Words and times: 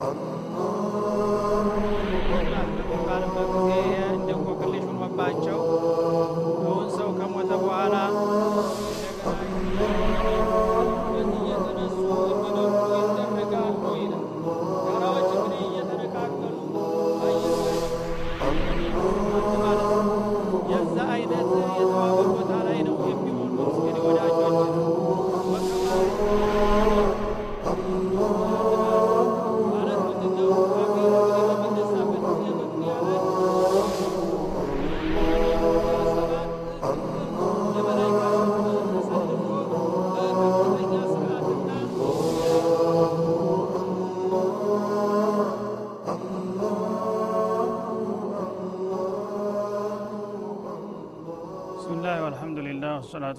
Um... 0.00 0.37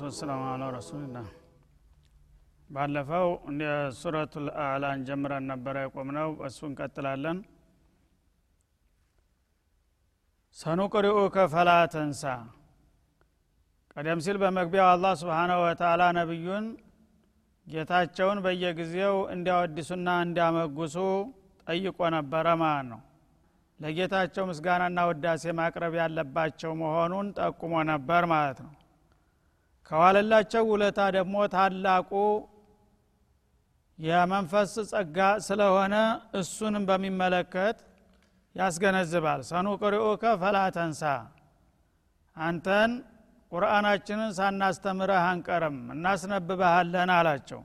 ወሰላሙ 0.10 0.44
አላ 0.52 0.64
ረሱልላህ 0.76 1.28
ባለፈው 2.70 3.28
እንደ 3.50 3.64
ሱረቱል 3.98 4.48
አዕላን 4.64 5.00
ጀምረን 5.08 5.46
ነበረ 5.52 5.76
የቆምነው። 5.84 6.30
እሱ 6.48 6.60
እንቀጥላለን 6.70 7.38
ሰኑቅሪኡከ 10.58 11.46
ፈላ 11.54 11.70
ተንሳ። 11.94 12.24
ቀደም 13.94 14.20
ሲል 14.26 14.38
በመግቢያው 14.44 14.90
አላህ 14.94 15.14
ስብሓናሁ 15.22 15.60
ወተአላ 15.66 16.04
ነቢዩን 16.20 16.66
ጌታቸውን 17.68 18.42
በየጊዜው 18.46 19.16
እንዲያወድሱና 19.34 20.10
እንዲያመጉሱ 20.26 20.98
ጠይቆ 21.68 22.00
ነበረ 22.16 22.48
ማለት 22.62 22.88
ነው። 22.92 23.02
ለጌታቸው 23.80 24.46
ምስጋናና 24.48 25.00
ውዳሴ 25.10 25.54
ማቅረብ 25.60 25.94
ያለባቸው 26.00 26.72
መሆኑን 26.82 27.28
ጠቁሞ 27.40 27.74
ነበር 27.92 28.24
ማለት 28.34 28.60
ነው 28.66 28.74
ከዋለላቸው 29.92 30.64
ውለታ 30.72 31.00
ደግሞ 31.16 31.36
ታላቁ 31.54 32.12
የመንፈስ 34.00 34.74
ጸጋ 34.92 35.18
ስለሆነ 35.46 35.96
እሱንም 36.40 36.84
በሚመለከት 36.90 37.78
ያስገነዝባል። 38.56 39.42
ሰኑቅሪኡከ 39.50 40.24
ፈላ 40.42 40.58
ተንሳ። 40.78 41.02
አንተን 42.38 42.92
ቁርአናችንን 43.52 44.32
ሳናስተምረህ 44.38 45.24
አንቀርም 45.30 45.78
እናስነብበሃለን 45.96 47.12
አላቸው። 47.16 47.62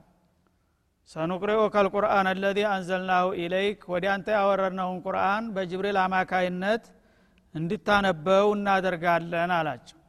ሰኑቅሪኡከ 1.09 1.75
ልቁርአን 1.85 2.27
አለዚ 2.29 2.59
አንዘልናሁ 2.71 3.25
ኢለይክ 3.41 3.81
ወዲ 3.93 4.05
አንተ 4.13 4.27
ያወረድነውን 4.37 4.97
ቁርአን 5.05 5.45
በጅብሪል 5.55 5.97
አማካይነት 6.03 6.85
እንድታነበው 7.55 8.47
እናደርጋለን 8.55 9.51
አላቸው 9.57 9.99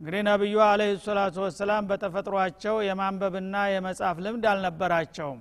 እንግዲህ 0.00 0.22
ነቢዩ 0.28 0.56
አለህ 0.66 0.90
ሰላቱ 1.04 1.36
ወሰላም 1.44 1.88
በተፈጥሯቸው 1.88 2.76
የማንበብና 2.84 3.56
የመጻፍ 3.72 4.18
ልምድ 4.24 4.44
አልነበራቸውም። 4.50 5.40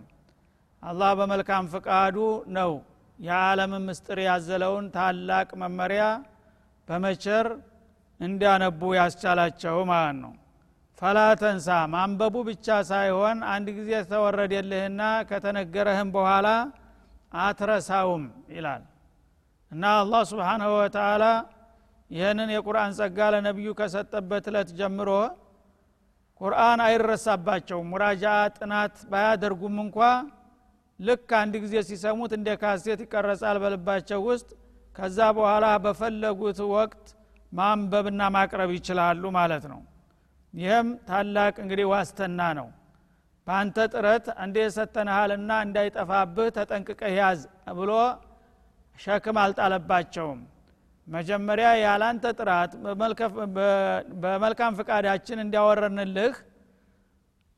አላህ 0.84 1.12
በመልካም 1.20 1.70
ፍቃዱ 1.74 2.18
ነው 2.58 2.72
የዓለምን 3.20 3.86
ምስጢር 3.88 4.20
ያዘለውን 4.26 4.86
ታላቅ 4.96 5.48
መመሪያ 5.62 6.04
በመቸር 6.88 7.48
እንዲያነቡ 8.20 8.82
ያስቻላቸው 9.00 9.78
ማለት 9.92 10.18
ነው። 10.24 10.34
ፈላ 11.02 11.20
ተንሳ 11.42 11.68
ማንበቡ 11.94 12.36
ብቻ 12.50 12.68
ሳይሆን 12.90 13.38
አንድ 13.52 13.68
ጊዜ 13.78 13.92
ተወረደልህና 14.12 15.02
ከተነገረህም 15.30 16.10
በኋላ 16.16 16.48
አትረሳውም 17.40 18.26
ይላል። 18.56 18.84
እና 19.72 19.86
አላህ 20.02 20.22
ስብሓንሁ 20.32 20.70
ወተአላ 20.78 21.24
ይህንን 22.10 22.50
የቁርአን 22.54 22.92
ጸጋ 22.98 23.28
ለነቢዩ 23.34 23.70
ከሰጠበት 23.80 24.46
እለት 24.52 24.70
ጀምሮ 24.80 25.10
ቁርአን 26.42 26.80
አይረሳባቸውም። 26.86 27.90
ሙራጃ 27.92 28.24
ጥናት 28.58 28.96
ባያደርጉም 29.12 29.78
እንኳ 29.84 29.98
ልክ 31.00 31.30
አንድ 31.40 31.54
ጊዜ 31.64 31.76
ሲሰሙት 31.90 32.32
እንደ 32.38 32.50
ካሴት 32.62 33.00
ይቀረጻል 33.06 33.58
በልባቸው 33.64 34.22
ውስጥ። 34.30 34.50
ከዛ 34.96 35.20
በኋላ 35.38 35.66
በፈለጉት 35.84 36.60
ወቅት 36.74 37.06
ማንበብና 37.52 38.22
ማቅረብ 38.36 38.72
ይችላሉ 38.78 39.24
ማለት 39.38 39.64
ነው። 39.72 39.82
ይህም 40.54 40.88
ታላቅ 41.08 41.56
እንግዲህ 41.64 41.88
ዋስተና 41.92 42.42
ነው። 42.60 42.68
በአንተ 43.48 43.78
ጥረት 43.94 44.26
እንደ 44.44 44.56
የሰተንሃልና 44.64 45.52
እንዳይጠፋብህ 45.66 46.50
ተጠንቅቀህ 46.58 47.14
ያዝ 47.20 47.42
ብሎ 47.78 47.92
ሸክም 49.00 49.38
አልጣለባቸውም 49.44 50.40
መጀመሪያ 51.10 51.68
ያላንተ 51.82 52.26
ጥራት 52.40 52.72
በመልካም 54.24 54.76
ፍቃዳችን 54.80 55.42
እንዲያወረንልህ 55.44 56.34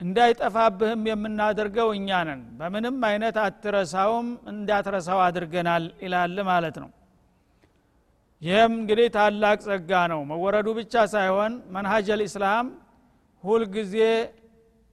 እንዳይጠፋብህም 0.01 1.01
የምናደርገው 1.09 1.89
እኛ 1.97 2.19
ነን። 2.27 2.41
በምንም 2.59 2.95
አይነት 3.09 3.35
አትረሳውም 3.43 4.29
እንዳትረሳው 4.51 5.19
አድርገናል 5.25 5.83
ይላል 6.05 6.37
ማለት 6.49 6.77
ነው። 6.83 6.89
ይህም 8.41 8.73
እንግዲህ 8.79 9.07
ታላቅ 9.15 9.57
ጸጋ 9.65 9.91
ነው። 10.13 10.21
መወረዱ 10.31 10.67
ብቻ 10.79 11.03
ሳይሆን 11.13 11.53
መንሀጅ 11.75 12.07
ልእስላም 12.21 12.67
ሁልጊዜ 13.43 13.95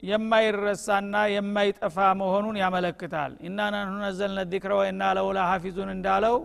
የማይረሳና 0.03 1.15
የማይጠፋ 1.35 1.97
መሆኑን 2.21 2.57
ያመለክታል። 2.63 3.33
ኢና 3.47 3.59
ነህኑ 3.75 3.95
ነዘልነ 4.05 4.41
ዚክረ 4.53 4.73
ወኢና 4.81 5.05
ለውላ 5.17 5.39
ሀፊዙን 5.51 5.91
እንዳለው 5.95 6.37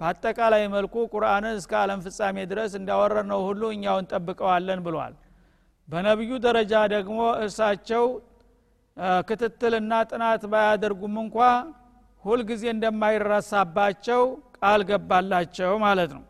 በአጠቃላይ 0.00 0.62
መልኩ 0.72 0.94
ቁርአንን 1.12 1.56
እስከ 1.60 1.72
ዓለም 1.82 2.00
ፍጻሜ 2.06 2.36
ድረስ 2.50 2.72
እንዳወረድ 2.78 3.26
ነው 3.32 3.40
ሁሉ 3.48 3.62
እኛውን 3.74 4.08
ጠብቀዋለን 4.12 4.80
ብሏል። 4.86 5.14
በነቢዩ 5.88 6.32
ደረጃ 6.44 6.72
ደግሞ 6.94 7.18
እርሳቸው 7.42 8.04
ክትትልና 9.28 9.92
ጥናት 10.10 10.42
ባያደርጉም 10.52 11.16
እንኳ 11.22 11.38
ሁልጊዜ 12.24 12.64
እንደማይረሳባቸው 12.74 14.22
ቃል 14.58 14.82
ገባላቸው 14.90 15.72
ማለት 15.84 16.10
ነው። 16.16 16.24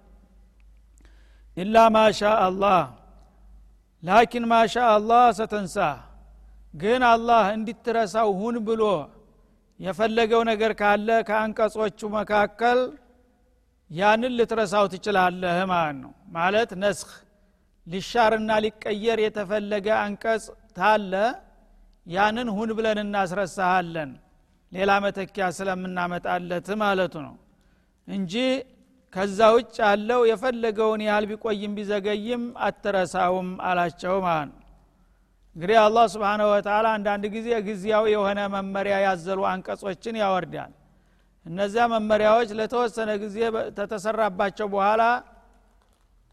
ኢላ 1.56 1.76
ማሻ 1.96 2.20
አላህ 2.46 2.78
ላኪን 4.02 4.44
ማሻ 4.52 4.75
አላህ 4.94 5.25
ሰተንሳ 5.38 5.76
ግን 6.75 7.02
አላህ 7.10 7.44
እንዲትረሳው 7.56 8.28
ሁን 8.41 8.56
ብሎ 8.69 8.82
የፈለገው 9.81 10.42
ነገር 10.50 10.72
ካለ 10.81 11.08
ከአንቀጾቹ 11.28 12.00
መካከል 12.16 12.78
ያንን 13.94 14.32
ልትረሳው 14.38 14.84
ትችላለህ 14.93 15.56
ማለት 15.72 15.97
ነው። 16.03 16.12
ማለት 16.37 16.71
ነስኽ 16.82 17.10
ሊሻርና 17.87 18.50
ሊቀየር 18.65 19.19
የተፈለገ 19.25 19.87
አንቀጽ 20.03 20.44
ታለ 20.77 21.12
ያንን 22.06 22.49
ሁን 22.56 22.71
ብለን 22.78 22.99
እናስረሳሃለን። 23.05 24.10
ሌላ 24.72 24.91
መተኪያ 25.05 25.44
ስለምናመጣለት 25.59 26.69
ማለቱ 26.82 27.15
ነው። 27.27 27.34
እንጂ 28.09 28.34
ከዛ 29.12 29.38
ውጭ 29.56 29.75
ያለው 29.84 30.21
የፈለገውን 30.31 31.03
ያህል 31.06 31.25
ቢቆይም 31.31 31.75
ቢዘገይም 31.76 32.44
አትረሳውም 32.66 33.50
አላቸው 33.69 34.16
ማለት 34.26 34.49
ነው። 34.50 34.61
እንግዲህ 35.56 35.76
አላህ 35.82 36.05
ስብንሁ 36.15 36.47
ወተላ 36.53 36.87
አንዳንድ 36.97 37.25
ጊዜ 37.34 37.49
ጊዜያዊ 37.69 38.06
የሆነ 38.15 38.41
መመሪያ 38.55 38.97
ያዘሉ 39.06 39.41
አንቀጾችን 39.53 40.16
ያወርዳል 40.22 40.72
እነዚያ 41.47 41.84
መመሪያዎች 41.93 42.50
ለተወሰነ 42.58 43.11
ጊዜ 43.23 43.38
ተተሰራባቸው 43.79 44.69
በኋላ 44.75 45.02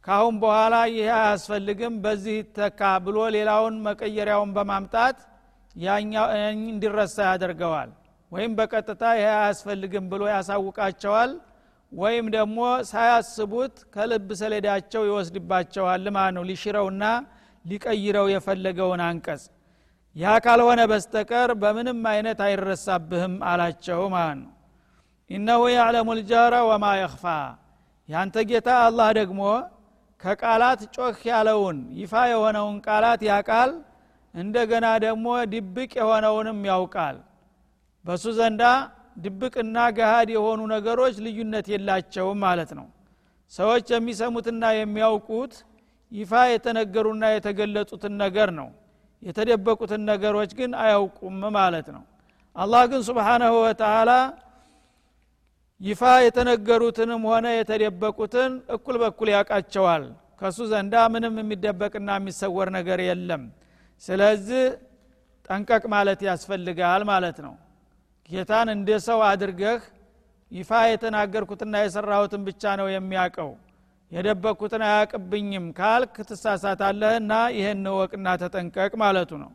ካሁን 0.05 0.35
በኋላ 0.43 0.75
ይህ 0.91 1.07
አያስፈልግም 1.17 1.95
በዚህ 2.03 2.35
ይተካ 2.39 2.81
ብሎ 3.05 3.17
ሌላውን 3.35 3.75
መቀየሪያውን 3.87 4.51
በማምጣት 4.55 5.17
ያኛው 5.75 6.25
እንዲረሳ 6.67 7.17
ያደርገዋል። 7.29 7.89
ወይም 8.31 8.51
በቀጥታ 8.57 9.03
ይህ 9.19 9.27
አያስፈልግም 9.35 10.05
ብሎ 10.11 10.21
ያሳውቃቸዋል 10.31 11.31
ወይም 11.91 12.25
ደግሞ 12.35 12.59
ሳያስቡት 12.89 13.75
ከልብ 13.93 14.29
ሰሌዳቸው 14.41 15.03
ይወስድባቸዋል 15.09 16.05
ማለት 16.17 16.33
ነው። 16.37 16.45
ሊሽረውና 16.49 17.03
ሊቀይረው 17.65 18.27
የፈለገውን 18.33 19.01
አንቀጽ። 19.07 19.43
ያ 20.15 20.33
ካልሆነ 20.45 20.81
በስተቀር 20.91 21.49
በምንም 21.61 21.99
አይነት 22.13 22.39
አይረሳብህም 22.47 23.35
አላቸው 23.51 24.01
ማለት 24.15 24.39
ነው 24.41 24.49
ኢነሁ 25.31 25.61
ያዕለሙ 25.71 26.07
ልጃረ 26.19 26.53
ወማ 26.69 26.85
የኽፋ። 26.99 27.25
ያንተ 28.09 28.35
ጌታ 28.49 28.69
አላህ 28.85 29.09
ደግሞ 29.19 29.41
ከቃላት 30.21 30.81
ጮህ 30.95 31.19
ያለውን 31.29 31.77
ይፋ 31.99 32.13
የሆነውን 32.31 32.75
ቃላት 32.85 33.21
ያቃል 33.29 33.71
እንደገና 34.33 34.87
ደግሞ 35.05 35.27
ድብቅ 35.53 35.91
የሆነውንም 35.99 36.59
ያውቃል። 36.69 37.17
በሱ 38.05 38.25
ዘንዳ 38.37 38.63
ድብቅና 39.17 39.77
ገሃድ 39.97 40.29
የሆኑ 40.35 40.59
ነገሮች 40.73 41.15
ልዩነት 41.25 41.65
የላቸውም 41.73 42.39
ማለት 42.45 42.71
ነው። 42.79 42.87
ሰዎች 43.51 43.87
የሚሰሙትና 43.93 44.63
የሚያውቁት 44.75 45.53
ይፋ 46.11 46.31
የተነገሩና 46.51 47.23
የተገለጹትን 47.33 48.13
ነገር 48.23 48.49
ነው። 48.59 48.69
የተደበቁትን 49.23 50.01
ነገሮች 50.11 50.51
ግን 50.59 50.71
አያውቁም 50.83 51.41
ማለት 51.57 51.87
ነው። 51.95 52.03
አላህ 52.55 52.83
ግን 52.91 53.01
ስብሓናሁ 53.09 53.53
ወተላ 53.65 54.11
ይፋ 55.81 56.01
የተነገሩትንም 56.23 57.21
ሆነ 57.29 57.47
የተደበቁትን 57.53 58.51
እኩል 58.75 58.95
በኩል 59.03 59.29
ያውቃቸዋል። 59.33 60.03
ከሱ 60.39 60.59
ዘንዳ 60.71 60.93
ምንም 61.13 61.35
የሚደበቅና 61.41 62.09
የሚሰወር 62.19 62.69
ነገር 62.77 62.99
የለም። 63.07 63.43
ስለዚህ 64.03 64.63
ጠንቀቅ 65.45 65.83
ማለት 65.93 66.19
ያስፈልጋል 66.27 67.01
ማለት 67.11 67.37
ነው። 67.45 67.53
ጌታን 68.29 68.67
እንደ 68.75 68.89
ሰው 69.07 69.19
አድርገህ 69.29 69.79
ይፋ 70.51 70.71
የተናገርኩትና 70.91 71.73
የሰራሁትን 71.81 72.41
ብቻ 72.47 72.63
ነው 72.79 72.87
የሚያውቀው። 72.91 73.51
የደበቅኩትን 74.11 74.83
አያቅብኝም 74.87 75.65
ካልክ 75.77 76.15
ትሳሳታለህና 76.29 77.33
ይህን 77.57 77.83
ወቅና 77.97 78.27
ተጠንቀቅ 78.41 78.91
ማለቱ 79.03 79.31
ነው። 79.43 79.51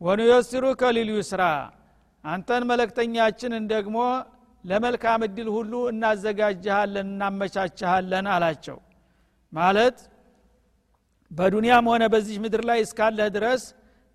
ወኑየስሩ 0.00 0.64
ከሊል 0.80 1.08
ዩስራ 1.14 1.42
አንተን 2.24 2.62
መለክተኛችንን 2.70 3.64
ደግሞ 3.72 3.96
ለመልካም 4.68 5.20
እድል 5.26 5.48
ሁሉ 5.56 5.72
እናዘጋጅሃለን 5.92 7.08
እናመቻችሃለን 7.08 8.26
አላቸው። 8.34 8.78
ማለት 9.52 9.98
በዱንያም 11.30 11.86
ሆነ 11.90 12.04
በዚህ 12.12 12.36
ምድር 12.44 12.62
ላይ 12.68 12.78
እስካለህ 12.84 13.28
ድረስ 13.36 13.62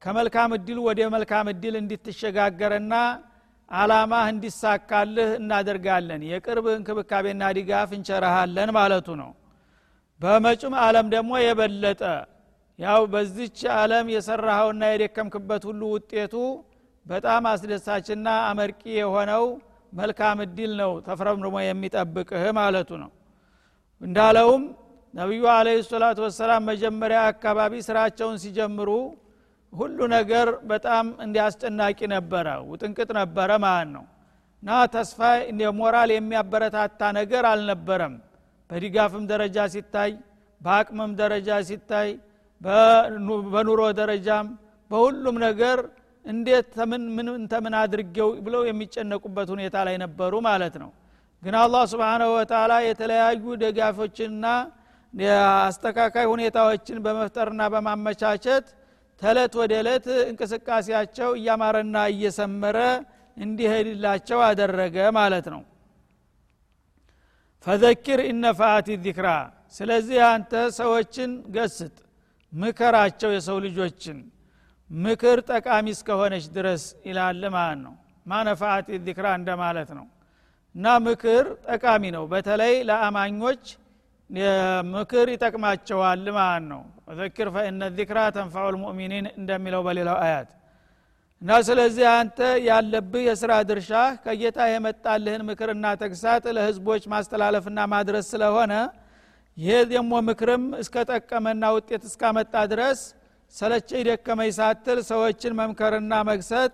ከመልካም 0.01 0.51
እድል 0.57 0.79
ወደ 0.87 1.01
መልካም 1.13 1.47
እድል 1.51 1.75
እንዲትሸጋገርና 1.79 2.93
አላማህ 3.71 4.25
እንዲሳካልህ 4.33 5.29
እናደርጋለን። 5.39 6.21
የቅርብ 6.31 6.65
እንክብካቤና 6.73 7.43
ድጋፍ 7.57 7.91
እንቸረሃለን 7.97 8.71
ማለቱ 8.77 9.07
ነው። 9.21 9.31
በመጩም 10.21 10.73
አለም 10.83 11.07
ደግሞ 11.13 11.31
የበለጠ 11.43 12.01
ያው 12.79 13.01
በዚች 13.13 13.59
አለም 13.77 14.05
የሰራኸውና 14.13 14.83
የደከምክበት 14.91 15.63
ሁሉ 15.69 15.81
ውጤቱ 15.95 16.35
በጣም 17.05 17.43
አስደሳችና 17.51 18.27
አመርቂ 18.49 18.81
የሆነው 18.99 19.45
መልካም 19.93 20.37
እድል 20.45 20.71
ነው 20.79 20.91
ተፍረምርሞ 21.07 21.55
የሚጠብቅህ 21.63 22.43
ማለቱ 22.57 22.89
ነው። 23.03 23.11
እንዳለውም 24.01 24.63
ነቢዩ 25.13 25.43
አለ 25.55 25.67
ሰላቱ 25.87 26.19
ወሰላም 26.25 26.63
መጀመሪያ 26.69 27.19
አካባቢ 27.31 27.73
ስራቸውን 27.87 28.37
ሲጀምሩ 28.43 28.89
ሁሉ 29.73 29.99
ነገር 30.15 30.47
በጣም 30.65 31.05
እንዲያስጨናቂ 31.25 31.99
ነበረ 32.13 32.47
ውጥንቅጥ 32.71 33.09
ነበረ 33.19 33.49
ማለት 33.65 33.89
ነው። 33.95 34.03
እና 34.63 34.71
ተስፋ 34.93 35.19
ሞራል 35.79 36.09
የሚያበረታታ 36.13 37.01
ነገር 37.19 37.43
አልነበረም። 37.49 38.13
በድጋፍም 38.69 39.23
ደረጃ 39.31 39.57
ሲታይ 39.73 40.11
በአቅምም 40.61 41.11
ደረጃ 41.21 41.49
ሲታይ 41.69 42.09
በኑሮ 43.53 43.81
ደረጃም 43.99 44.47
በሁሉም 44.91 45.37
ነገር 45.45 45.79
እንዴት 46.25 46.75
ምን 46.89 47.01
ተምን 47.51 47.73
አድርጌው 47.79 48.29
ብለው 48.45 48.61
የሚጨነቁበት 48.67 49.47
ሁኔታ 49.53 49.75
ላይ 49.87 49.95
ነበሩ 50.03 50.33
ማለት 50.47 50.75
ነው። 50.83 50.91
ግን 51.43 51.55
አላህ 51.61 51.83
ስብንሁ 51.91 52.29
ወተላ 52.35 52.73
የተለያዩ 52.85 53.43
ደጋፎችንና 53.63 54.45
አስተካካይ 55.63 56.27
ሁኔታዎችን 56.31 56.97
በመፍጠርና 57.05 57.61
በማመቻቸት 57.73 58.65
ተለት 59.21 59.53
ወደ 59.59 59.73
እለት 59.81 60.05
እንቅስቃሴያቸው 60.29 61.29
እያማረና 61.39 61.97
እየሰመረ 62.13 62.77
እንዲሄድላቸው 63.37 64.39
አደረገ 64.47 64.97
ማለት 65.17 65.45
ነው። 65.53 65.61
ፈዘኪር 67.65 68.19
ኢነፋአት 68.29 68.87
ዚክራ 69.05 69.27
ስለዚህ 69.75 70.19
አንተ 70.31 70.51
ሰዎችን 70.79 71.31
ገስጥ 71.55 71.93
ምከራቸው 72.53 73.29
የሰው 73.35 73.57
ልጆችን 73.65 74.17
ምክር 74.89 75.37
ጠቃሚ 75.49 75.85
እስከሆነች 75.95 76.45
ድረስ 76.55 76.83
ይላል 77.07 77.43
ማለት 77.55 77.79
ነው? 77.85 77.93
ማነፋአት 78.25 78.87
ዚክራ 79.05 79.27
እንደማለት 79.39 79.89
ነው። 79.97 80.05
እና 80.75 80.85
ምክር 81.07 81.43
ጠቃሚ 81.67 82.03
ነው። 82.15 82.23
በተለይ 82.31 82.73
ለአማኞች 82.89 83.63
ምክር 84.93 85.27
ይጠቅማቸዋል 85.33 86.25
ማለት 86.37 86.65
ነው? 86.71 86.81
ወዘክር 87.07 87.47
ፈኢነ 87.55 87.81
ዚክራ 87.97 88.19
ተንፋዑ 88.35 88.67
ልሙእሚኒን 88.75 89.25
እንደሚለው 89.39 89.81
በሌላው 89.87 90.17
አያት። 90.23 90.49
እና 91.41 91.51
ስለዚህ 91.67 92.05
አንተ 92.11 92.37
ያለብህ 92.67 93.23
የስራ 93.27 93.51
ድርሻ 93.69 93.91
ከጌታ 94.23 94.59
የመጣልህን 94.71 95.41
ምክርና 95.49 95.85
ተግሳጥ 96.01 96.43
ለህዝቦች 96.57 97.03
ማስተላለፍና 97.13 97.79
ማድረስ 97.93 98.25
ስለሆነ 98.33 98.73
ይህ 99.57 99.81
ደግሞ 99.91 100.13
ምክርም 100.29 100.63
እስከ 100.81 100.95
ጠቀመና 101.09 101.63
ውጤት 101.75 102.03
እስካመጣ 102.09 102.53
ድረስ 102.71 103.01
ሰለቸኝ 103.53 104.01
ደከመኝ 104.07 104.51
ሳትል 104.57 104.99
ሰዎችን 105.09 105.57
መምከርና 105.59 106.13
መግሰጥ 106.29 106.71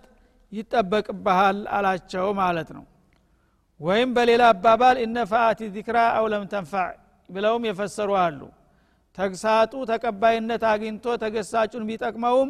ይጠበቅብሃል 0.51 1.57
አላቸው 1.77 2.27
ማለት 2.39 2.69
ነው። 2.77 2.85
ወይም 3.79 4.09
በሌላ 4.15 4.43
አባባል 4.53 4.97
እነፋአት 5.03 5.59
ዚክራ 5.75 5.97
አውለም 6.17 6.43
ተንፋዕ 6.53 6.89
ብለውም 7.29 7.65
የፈሰሩ 7.67 8.09
አሉ። 8.23 8.39
ተግሳጡ 9.17 9.73
ተቀባይነት 9.91 10.63
አግኝቶ 10.71 11.05
ተገሳጩን 11.23 11.83
ቢጠቅመውም 11.89 12.49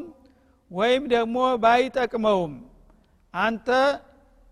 ወይም 0.72 1.04
ደግሞ 1.14 1.36
ባይጠቅመውም 1.64 2.54
አንተ 3.34 3.68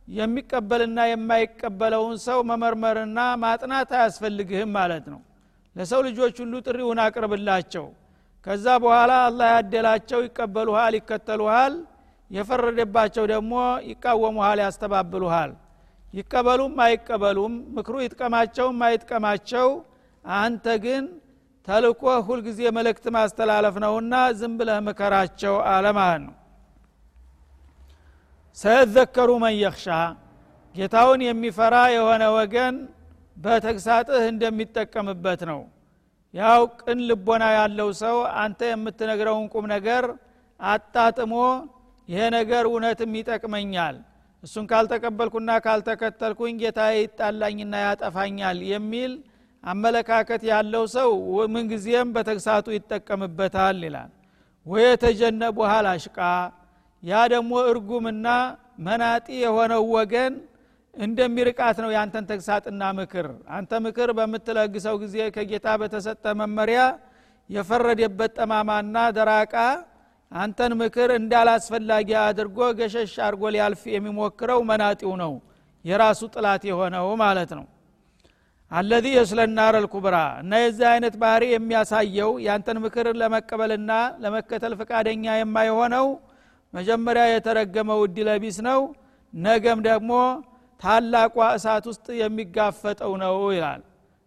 የሚቀበልና 0.08 1.00
የማይቀበለውን 1.10 2.18
ሰው 2.26 2.40
መመርመርና 2.50 3.20
ማጥናት 3.44 3.90
አያስፈልግህም 3.98 4.70
ማለት 4.78 5.06
ነው። 5.14 5.22
ለሰው 5.76 6.02
ልጆች 6.08 6.36
ሁሉ 6.44 6.54
ጥሪውን 6.68 7.00
አቅርብላቸው 7.06 7.86
ከዛ 8.48 8.66
በኋላ 8.84 9.14
አላህ 9.24 9.48
ያደላቸው 9.54 10.20
ይቀበሉሃል 10.26 10.94
ይከተሉሃል። 10.98 11.74
የፈረደባቸው 12.32 13.26
ደግሞ 13.32 13.54
ይቃወሙሃል 13.90 14.60
ያስተባብሉሃል። 14.64 15.52
ይቀበሉም 16.14 16.76
አይቀበሉም 16.86 17.54
ምክሩ 17.76 17.96
ይጥቀማቸውም 18.04 18.80
አይጥቀማቸው። 18.88 19.68
አንተ 20.26 20.66
ግን 20.86 21.04
ተልኮ 21.68 22.04
ሁልጊዜ 22.28 22.60
መልእክት 22.78 23.06
ማስተላለፍ 23.16 23.76
ነውና 23.84 24.14
ዝም 24.40 24.54
ብለህ 24.60 24.80
ምከራቸው 24.88 25.56
አለማለት 25.72 26.22
ነው። 26.26 26.36
ሰየዘከሩ 28.58 29.30
መን 29.44 29.56
ጌታውን 30.76 31.22
የሚፈራ 31.26 31.76
የሆነ 31.96 32.24
ወገን 32.38 32.76
በተግሳጥህ 33.38 34.24
እንደሚጠቀምበት 34.32 35.42
ነው 35.52 35.60
ያው 36.38 36.62
ቅን 36.80 37.00
ልቦና 37.10 37.44
ያለው 37.58 37.90
ሰው 38.02 38.18
አንተ 38.42 38.60
የምትነግረውን 38.70 39.46
ቁም 39.54 39.66
ነገር 39.74 40.04
አጣጥሞ 40.60 41.34
ይሄ 42.10 42.20
ነገር 42.36 42.64
እውነትም 42.70 43.16
ይጠቅመኛል። 43.20 43.96
እሱን 44.44 44.66
ካልተቀበልኩና 44.72 45.52
ካልተከተልኩኝ 45.66 46.54
ጌታ 46.62 46.80
ይጣላኝና 46.96 47.76
ያጠፋኛል 47.86 48.60
የሚል 48.72 49.14
አመለካከት 49.64 50.42
ያለው 50.52 50.84
ሰው 50.96 51.10
ምንጊዜም 51.54 52.12
በተግሳቱ 52.16 52.68
ይጠቀምበታል 52.76 53.80
ይላል። 53.88 54.12
ወየተጀነቡ 54.66 55.58
አሽቃ 55.90 56.20
ያ 57.04 57.24
ደግሞ 57.34 57.52
እርጉምና 57.72 58.28
መናጢ 58.86 59.28
የሆነው 59.44 59.84
ወገን 59.96 60.34
እንደሚርቃት 60.98 61.78
ነው 61.84 61.90
ያንተን 61.96 62.26
ተግሳጥና 62.30 62.84
ምክር። 63.00 63.28
አንተ 63.58 63.72
ምክር 63.86 64.10
በምትለግሰው 64.18 64.96
ጊዜ 65.04 65.18
ከጌታ 65.36 65.68
በተሰጠ 65.82 66.26
መመሪያ 66.40 66.82
የፈረደበት 67.50 68.32
ጠማማና 68.40 68.96
ደራቃ 69.18 69.54
አንተን 70.32 70.72
ምክር 70.82 71.10
እንዳላስፈላጊ 71.20 72.10
አድርጎ 72.24 72.60
ገሸሽ 72.80 73.14
አድርጎ 73.26 73.44
ሊያልፍ 73.56 73.84
የሚሞክረው 73.94 74.62
መናጢው 74.70 75.14
ነው 75.22 75.34
የራሱ 75.86 76.22
ጥላት 76.34 76.64
የሆነው 76.70 77.08
ማለት 77.22 77.52
ነው። 77.58 77.66
አለዚ 78.72 79.06
የስለናር 79.16 79.76
ልኩብራ 79.84 80.16
እና 80.42 80.54
የዚህ 80.62 80.88
አይነት 80.92 81.14
ባህሪ 81.22 81.44
የሚያሳየው 81.52 82.32
ያንተን 82.46 82.78
ምክር 82.86 83.08
ለመቀበልና 83.22 83.92
ለመከተል 84.24 84.74
ፈቃደኛ 84.82 85.26
የማይሆነው 85.40 86.08
መጀመሪያ 86.74 87.24
የተረገመው 87.30 88.00
እድለቢስ 88.08 88.58
ነው 88.68 88.82
ነገም 89.34 89.80
ደግሞ 89.88 90.12
ታላቋ 90.81 91.37
እሳት 91.57 91.85
ውስጥ 91.91 92.07
የሚጋፈጠው 92.23 93.13
ነው 93.25 93.37
ይላል 93.57 93.83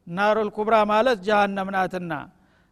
ናሩል 0.07 0.50
ኩብራ 0.57 0.75
ማለት 0.93 1.19
ጀሃነም 1.27 1.69
ናትና 1.75 2.12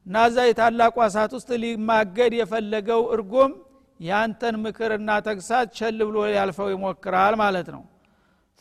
እና 0.05 0.15
እዛ 0.29 0.37
የታላቋ 0.49 0.97
እሳት 1.09 1.31
ውስጥ 1.37 1.49
ሊማገድ 1.63 2.33
የፈለገው 2.39 3.01
እርጉም 3.15 3.51
ያንተን 3.99 4.55
ምክርና 4.65 5.09
ተግሳት 5.27 5.67
ቸል 5.77 5.99
ብሎ 6.09 6.17
ያልፈው 6.37 6.69
ይሞክራል 6.75 7.35
ማለት 7.43 7.69
ነው 7.75 7.83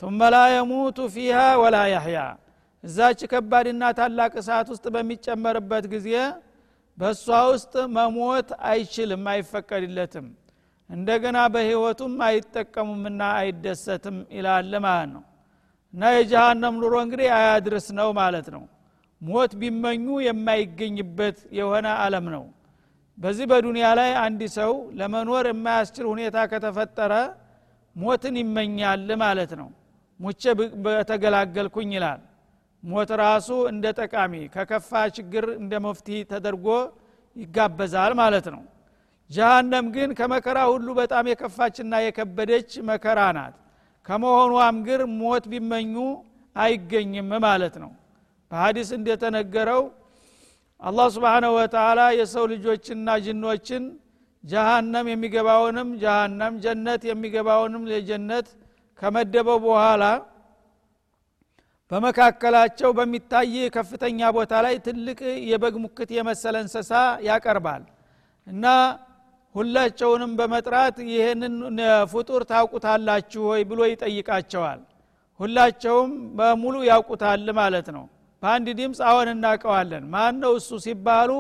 ثم 0.03 0.21
لا 0.35 0.45
يموت 0.59 0.99
فيها 1.15 1.49
ولا 1.63 1.85
يحيا 1.95 2.29
እዛች 2.85 3.21
ከባድና 3.33 3.83
ታላቅ 3.99 4.33
እሳት 4.41 4.69
ውስጥ 4.73 4.85
በሚጨመርበት 4.95 5.85
ጊዜ 5.95 6.09
በእሷ 6.99 7.27
ውስጥ 7.53 7.75
መሞት 7.97 8.49
አይችልም 8.71 9.23
አይፈቀድለትም 9.33 10.27
እንደገና 10.90 11.38
በህይወቱም 11.54 12.14
አይጠቀሙምና 12.28 13.22
አይደሰትም 13.40 14.18
ይላል 14.36 14.72
ማለት 14.86 15.10
ነው። 15.16 15.24
እና 15.94 16.04
የጀሃነም 16.16 16.76
ኑሮ 16.82 16.96
እንግዲህ 17.06 17.30
አያድርስ 17.38 17.88
ነው 18.00 18.10
ማለት 18.20 18.48
ነው። 18.56 18.64
ሞት 19.22 19.52
ቢመኙ 19.62 20.06
የማይገኝበት 20.26 21.38
የሆነ 21.60 21.88
አለም 22.04 22.26
ነው። 22.36 22.44
በዚህ 23.18 23.46
በዱንያ 23.52 23.88
ላይ 24.00 24.12
አንድ 24.24 24.42
ሰው 24.58 24.72
ለመኖር 25.00 25.46
የማያስችል 25.52 26.06
ሁኔታ 26.12 26.38
ከተፈጠረ 26.52 27.14
ሞትን 27.96 28.36
ይመኛል 28.42 29.10
ማለት 29.24 29.52
ነው። 29.62 29.70
ሙቼ 30.20 30.44
በተገላገልኩኝ 30.86 31.90
ይላል። 31.98 32.22
ሞት 32.84 33.12
ራሱ 33.22 33.50
እንደ 33.72 33.86
ጠቃሚ 34.00 34.34
ከከፋ 34.56 34.92
ችግር 35.18 35.46
እንደ 35.62 35.74
መፍትሄ 35.86 36.18
ተደርጎ 36.32 36.68
ይጋበዛል 37.36 38.14
ማለት 38.22 38.48
ነው 38.54 38.62
ጀሃነም 39.30 39.86
ግን 39.96 40.10
ከመከራ 40.20 40.58
ሁሉ 40.72 40.88
በጣም 41.00 41.26
የከፋችና 41.30 41.94
የከበደች 42.04 42.72
መከራ 42.90 43.20
ናት። 43.38 43.56
ከመሆኗም 44.06 44.78
ግር 44.88 45.02
ሞት 45.20 45.46
ቢመኙ 45.52 45.96
አይገኝም 46.56 47.32
ማለት 47.46 47.76
ነው። 47.84 47.92
በሀዲስ 48.52 48.90
እንደተነገረው 48.98 49.82
አላህ 50.82 51.08
ስብሓነሁ 51.16 51.52
ወተላ 51.58 52.00
የሰው 52.18 52.46
ልጆችና 52.52 53.08
ጅኖችን 53.26 53.84
ጀሃነም 54.44 55.08
የሚገባውንም 55.12 55.90
ጀሃነም 56.04 56.56
ጀነት 56.66 57.02
የሚገባውንም 57.10 57.84
ለጀነት 57.92 58.48
ከመደበው 59.00 59.58
በኋላ 59.66 60.04
በመካከላቸው 61.92 62.90
በሚታይ 62.98 63.54
ከፍተኛ 63.76 64.30
ቦታ 64.38 64.54
ላይ 64.66 64.76
ትልቅ 64.88 65.20
የበግ 65.50 65.76
ሙክት 65.84 66.10
የመሰለ 66.16 66.56
እንስሳ 66.64 66.92
ያቀርባል። 67.28 67.84
እና 68.48 68.66
ሁላቸውንም 69.58 70.32
በመጥራት 70.40 70.98
ይህንን 71.12 71.56
ፍጡር 72.12 72.42
ታውቁታላችሁ 72.50 73.42
ወይ 73.52 73.62
ብሎ 73.70 73.80
ይጠይቃቸዋል። 73.92 74.80
ሁላቸውም 75.40 76.12
በሙሉ 76.38 76.76
ያውቁታል 76.90 77.48
ማለት 77.60 77.88
ነው። 77.96 78.06
በአንድ 78.44 78.68
ድምፅ 78.80 79.00
አሁን 79.10 79.28
እናውቀዋለን። 79.34 80.04
ማን 80.14 80.36
ነው 80.44 80.52
እሱ 80.60 80.70
ሲባሉ 80.86 81.32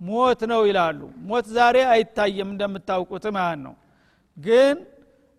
ሞት 0.00 0.40
ነው 0.52 0.60
ይላሉ። 0.68 1.00
ሞት 1.28 1.46
ዛሬ 1.56 1.76
አይታየም 1.92 2.50
እንደምታውቁት 2.54 3.24
ማለት 3.36 3.60
ነው። 3.66 3.74
ግን 4.36 4.76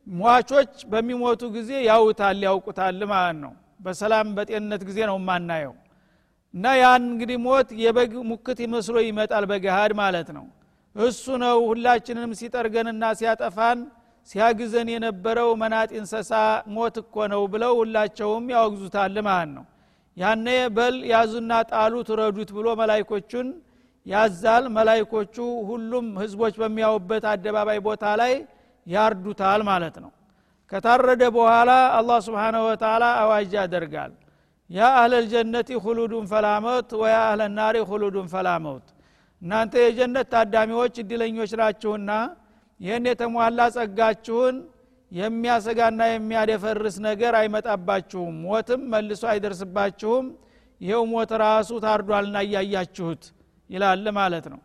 ሟቾች 0.07 0.73
በሚሞቱ 0.91 1.41
ጊዜ 1.55 1.71
ያውታል 1.89 2.39
ያውቁታል 2.47 2.99
ማለት 3.13 3.37
ነው። 3.43 3.53
በሰላም 3.79 4.27
በጤንነት 4.37 4.81
ጊዜ 4.89 4.99
ነው 5.09 5.17
የማናየው። 5.21 5.73
እና 6.53 6.65
ያን 6.79 7.03
እንግዲህ 7.09 7.37
ሞት 7.45 7.69
የበግ 7.83 8.11
ሙክት 8.29 8.59
ይመስሎ 8.65 8.95
ይመጣል 9.05 9.45
በገሃድ 9.51 9.93
ማለት 10.01 10.29
ነው 10.37 10.45
እሱ 10.95 11.25
ነው 11.43 11.57
ሁላችንንም 11.69 12.31
ሲጠርገንና 12.39 13.03
ሲያጠፋን 13.19 13.79
ሲያግዘን 14.29 14.87
የነበረው 14.93 15.49
መናጢ 15.61 15.91
እንሰሳ 16.01 16.31
ሞት 16.75 16.95
እኮ 17.01 17.15
ነው 17.31 17.41
ብለው 17.53 17.71
ሁላቸውም 17.79 18.45
ያወግዙታል 18.53 19.15
ማለት 19.27 19.51
ነው። 19.57 19.65
ያነ 20.17 20.47
በል 20.75 20.95
ያዙና 21.11 21.53
ጣሉ 21.71 21.93
ትረዱት 22.09 22.49
ብሎ 22.57 22.67
መላይኮቹን 22.81 23.47
ያዛል። 24.05 24.65
መላይኮቹ 24.77 25.35
ሁሉም 25.69 26.07
ህዝቦች 26.21 26.55
በሚያውበት 26.61 27.23
አደባባይ 27.31 27.79
ቦታ 27.87 28.03
ላይ 28.21 28.33
ያርዱታል 28.87 29.61
ማለት 29.69 29.95
ነው። 30.03 30.11
ከታረደ 30.71 31.23
በኋላ 31.35 31.71
አላህ 31.97 32.19
ስብሓንሁ 32.27 32.61
ወተላ 32.69 33.03
አዋጅ 33.21 33.51
ያደርጋል። 33.59 34.11
ያ 34.69 34.81
አህለል 34.97 35.25
ጀነቲ 35.33 35.69
ሁሉዱን 35.85 36.25
ፈላመውት 36.31 36.89
ወያ 37.01 37.17
አህለ 37.25 37.41
ናሪ 37.57 37.77
ሁሉዱን 37.89 38.27
ፈላመውት 38.33 38.87
እናንተ 39.43 39.73
የጀነት 39.83 40.27
ታዳሚዎች 40.33 40.95
እድለኞች 41.01 41.51
ናችሁና 41.61 42.11
ይህን 42.79 43.05
የተሟላ 43.09 43.59
ጸጋችሁን 43.75 44.55
የሚያሰጋና 45.11 46.01
የሚያደፈርስ 46.09 46.95
ነገር 47.07 47.33
አይመጣባችሁም። 47.39 48.35
ሞትም 48.45 48.81
መልሶ 48.93 49.23
አይደርስባችሁም። 49.31 50.27
ይኸው 50.81 51.03
ሞት 51.11 51.31
ራሱ 51.43 51.71
ታርዷልና 51.83 52.37
እያያችሁት 52.45 53.23
ይላል 53.69 54.05
ማለት 54.17 54.45
ነው። 54.53 54.61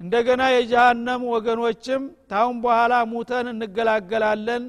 እንደገና 0.00 0.42
የጀሃነም 0.54 1.22
ወገኖችም 1.32 2.02
ታሁን 2.30 2.56
በኋላ 2.64 2.94
ሙተን 3.12 3.46
እንገላገላለን 3.52 4.64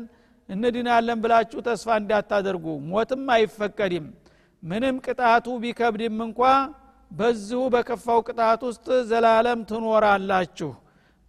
እንድናለን 0.49 1.17
ብላችሁ 1.23 1.59
ተስፋ 1.67 1.97
እንዳታደርጉ። 2.01 2.65
ሞትም 2.91 3.25
አይፈቀድም። 3.35 4.05
ምንም 4.63 4.95
ቅጣቱ 5.05 5.47
ቢከብድም 5.63 6.17
እንኳ 6.25 6.39
በዚሁ 7.10 7.62
በከፋው 7.74 8.20
ቅጣት 8.28 8.62
ውስጥ 8.68 8.86
ዘላለም 9.10 9.60
ትኖራላችሁ 9.70 10.70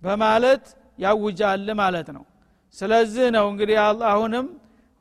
በማለት 0.02 0.64
ያውጃል 1.00 1.68
ማለት 1.82 2.08
ነው 2.18 2.24
ስለዚህ 2.76 3.28
ነው 3.38 3.46
እንግዲህ 3.54 3.78
አሁንም 4.14 4.48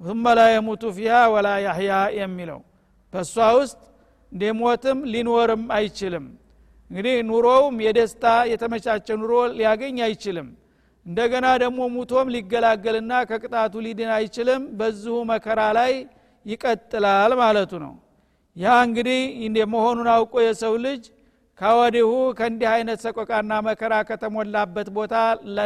ثم 0.01 0.25
لا 0.39 0.47
يموت 0.57 0.83
فيها 0.97 1.23
ولا 1.35 1.55
يحيا 1.67 2.01
የሚለው 2.21 2.61
በእሷ 3.13 3.37
ውስጥ 3.61 3.81
እንደ 4.33 4.43
ሞትም 4.61 4.99
ሊኖርም 5.13 5.63
አይችልም 5.77 6.25
እንግዲህ 6.91 7.15
ኑሮውም 7.29 7.77
የደስታ 7.87 8.25
የተመቻቸ 8.53 9.07
ኑሮ 9.21 9.33
ሊያገኝ 9.59 9.97
አይችልም 10.07 10.49
እንደገና 11.07 11.47
ደግሞ 11.63 11.81
ሙቶም 11.95 12.29
ሊገላገልና 12.35 13.13
ከቅጣቱ 13.31 13.75
ሊድን 13.87 14.11
አይችልም 14.19 14.63
በዚሁ 14.79 15.17
መከራ 15.31 15.61
ላይ 15.79 15.93
ይቀጥላል 16.47 17.33
ማለቱ 17.43 17.73
ነው 17.85 17.95
ያ 18.58 18.76
እንግዲህ 18.86 19.20
መሆኑን 19.74 20.08
አውቆ 20.14 20.34
የሰው 20.46 20.74
ልጅ 20.86 21.02
ከወዲሁ 21.60 22.10
ከእንዲህ 22.38 22.70
አይነት 22.74 23.00
ሰቆቃና 23.06 23.54
መከራ 23.68 23.94
ከተሞላበት 24.10 24.88
ቦታ 24.98 25.16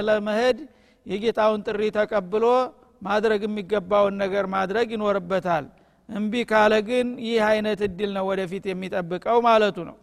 ለመሄድ 0.08 0.60
የጌታውን 1.06 1.64
ጥሪ 1.68 1.82
ተቀብሎ 1.98 2.46
ማድረግ 3.02 3.42
የሚገባውን 3.48 4.16
ነገር 4.24 4.46
ማድረግ 4.54 4.88
ይኖርበታል። 4.96 5.66
እምቢ 6.10 6.34
ካለ 6.50 6.74
ግን 6.88 7.08
ይህ 7.26 7.42
አይነት 7.50 7.80
እድል 7.88 8.12
ነው 8.18 8.26
ወደፊት 8.32 8.66
የሚጠብቀው 8.70 9.38
ማለቱ 9.48 9.78
ነው። 9.90 9.98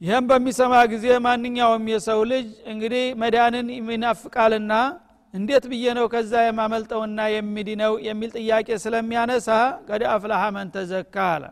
ይህም 0.00 0.24
በሚሰማ 0.30 0.74
ጊዜ 0.92 1.06
ማንኛውም 1.26 1.84
የሰው 1.92 2.20
ልጅ 2.32 2.48
እንግዲህ 2.72 3.04
መዳንን 3.22 3.66
ይናፍቃልና 3.92 4.72
እንዴት 5.36 5.64
ብዬ 5.70 5.84
ነው 5.98 6.06
ከዛ 6.12 6.32
የማመልጠውና 6.44 7.20
የሚድነው 7.32 7.92
የሚል 8.06 8.30
ጥያቄ 8.38 8.68
ስለሚያነሳ 8.84 9.48
ቀድ 9.88 10.02
አፍላሃ 10.12 10.42
መን 10.56 10.68
ተዘካ 10.76 11.16
አለ። 11.32 11.44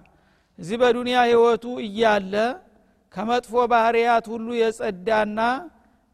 እዚህ 0.59 0.77
በዱንያ 0.83 1.17
ህይወቱ 1.29 1.65
እያለ 1.87 2.35
ከመጥፎ 3.15 3.55
ባህርያት 3.73 4.27
ሁሉ 4.33 4.47
የጸዳና 4.61 5.41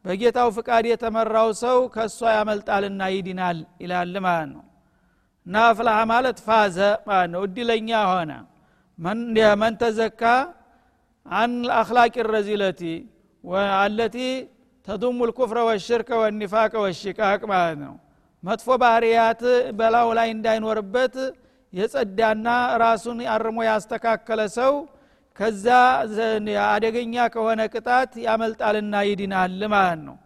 በጌታው 0.05 0.49
ፍቃድ 0.57 0.85
የተመራው 0.91 1.49
ሰው 1.63 1.79
ከእሷ 1.95 2.21
ያመልጣልና 2.37 3.03
ይድናል 3.15 3.59
ይላል 3.83 4.15
ማለት 4.27 4.49
ነው። 4.55 4.65
እና 5.47 5.57
አፍላሃ 5.71 5.99
ማለት 6.13 6.39
ፋዘ 6.47 6.79
ማለት 7.09 7.31
ነው። 7.35 7.43
እድለኛ 7.49 7.91
ሆነ። 8.11 8.33
መን 9.59 9.75
ተዘካ? 9.83 10.23
አን 11.27 11.53
አክላቅ 11.81 12.15
ረዚለቲ 12.33 12.83
አለቲ 13.79 14.17
ተዱሙ 14.91 15.19
ልኩፍረ 15.29 15.59
ወሽርከ 15.69 16.11
ወኒፋቀ 16.21 16.73
ወሽቃቅ 16.85 17.41
ማለት 17.51 17.79
ነው። 17.83 17.93
መጥፎ 18.43 18.67
ባህርያት 18.83 19.43
በላው 19.79 20.09
ላይ 20.19 20.29
እንዳይኖርበት 20.35 21.17
የጸዳና 21.73 22.47
ራሱን 22.83 23.19
አርሞ 23.35 23.59
ያስተካከለ 23.69 24.41
ሰው 24.57 24.73
ከዛ 25.39 25.67
አደገኛ 26.67 27.15
ከሆነ 27.35 27.61
ቅጣት 27.75 28.13
ያመልጣልና 28.25 28.95
ይድናል 29.09 29.61
ማለት 29.75 30.01
ነው። 30.09 30.17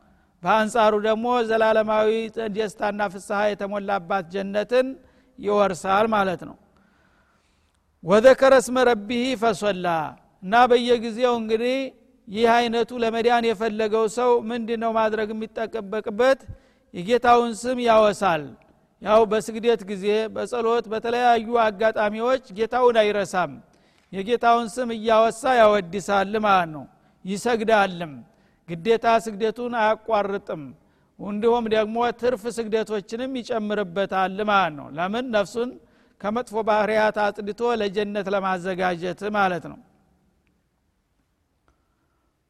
በአንጻሩ 0.42 0.92
ደግሞ 1.08 1.26
ዘላለማዊ 1.48 2.08
ደስታና 2.56 3.02
ፍስሐ 3.12 3.40
የተሞላባት 3.50 4.24
ጀነትን 4.34 4.88
ይወርሳል 5.38 6.08
ማለት 6.16 6.42
ነው። 6.48 6.56
ወዘከረ 8.04 8.54
ስመ 8.64 8.78
ረቢህ 8.90 9.28
ፈሶላ 9.42 9.86
እና 10.42 10.54
በየጊዜው 10.70 11.34
እንግዲህ 11.42 11.76
ይህ 12.28 12.46
አይነቱ 12.52 12.90
ለመዳን 13.02 13.44
የፈለገው 13.48 14.04
ሰው 14.16 14.30
ምንድ 14.48 14.68
ነው 14.82 14.90
ማድረግ 14.98 15.28
የሚጠበቅበት? 15.34 16.40
የጌታውን 16.94 17.52
ስም 17.60 17.78
ያወሳል። 17.86 18.42
ያው 19.02 19.20
በስግደት 19.30 19.80
ጊዜ 19.90 20.04
በጸሎት 20.34 20.84
በተለያዩ 20.92 21.48
አጋጣሚዎች 21.64 22.44
ጌታውን 22.58 22.96
አይረሳም። 23.02 23.52
የጌታውን 24.12 24.68
ስም 24.74 24.88
እያወሳ 24.96 25.42
ያወድሳል 25.60 26.34
ማለት 26.46 26.70
ነው። 26.74 26.84
ይሰግዳልም። 27.24 28.12
ግዴታ 28.68 29.06
ስግደቱን 29.24 29.72
አያቋርጥም። 29.80 30.62
እንዲሁም 31.18 31.64
ደግሞ 31.74 31.96
ትርፍ 32.20 32.42
ስግደቶችንም 32.56 33.32
ይጨምርበታል 33.40 34.38
ማለት 34.44 34.74
ነው። 34.78 34.86
ለምን? 34.96 35.26
ነፍሱን 35.36 35.70
ከመጥፎ 36.20 36.56
ባህርያት 36.68 37.16
አጽድቶ 37.24 37.60
ለጀነት 37.80 38.26
ለማዘጋጀት 38.34 39.20
ማለት 39.36 39.64
ነው 39.72 39.78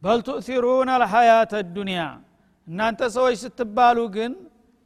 በል 0.05 0.21
ቱእሲሩን 0.27 0.89
አልሐያት 0.95 1.53
ዱኒያ 1.77 2.01
እናንተ 2.67 3.01
ሰዎች 3.15 3.37
ስትባሉ 3.43 3.99
ግን 4.17 4.33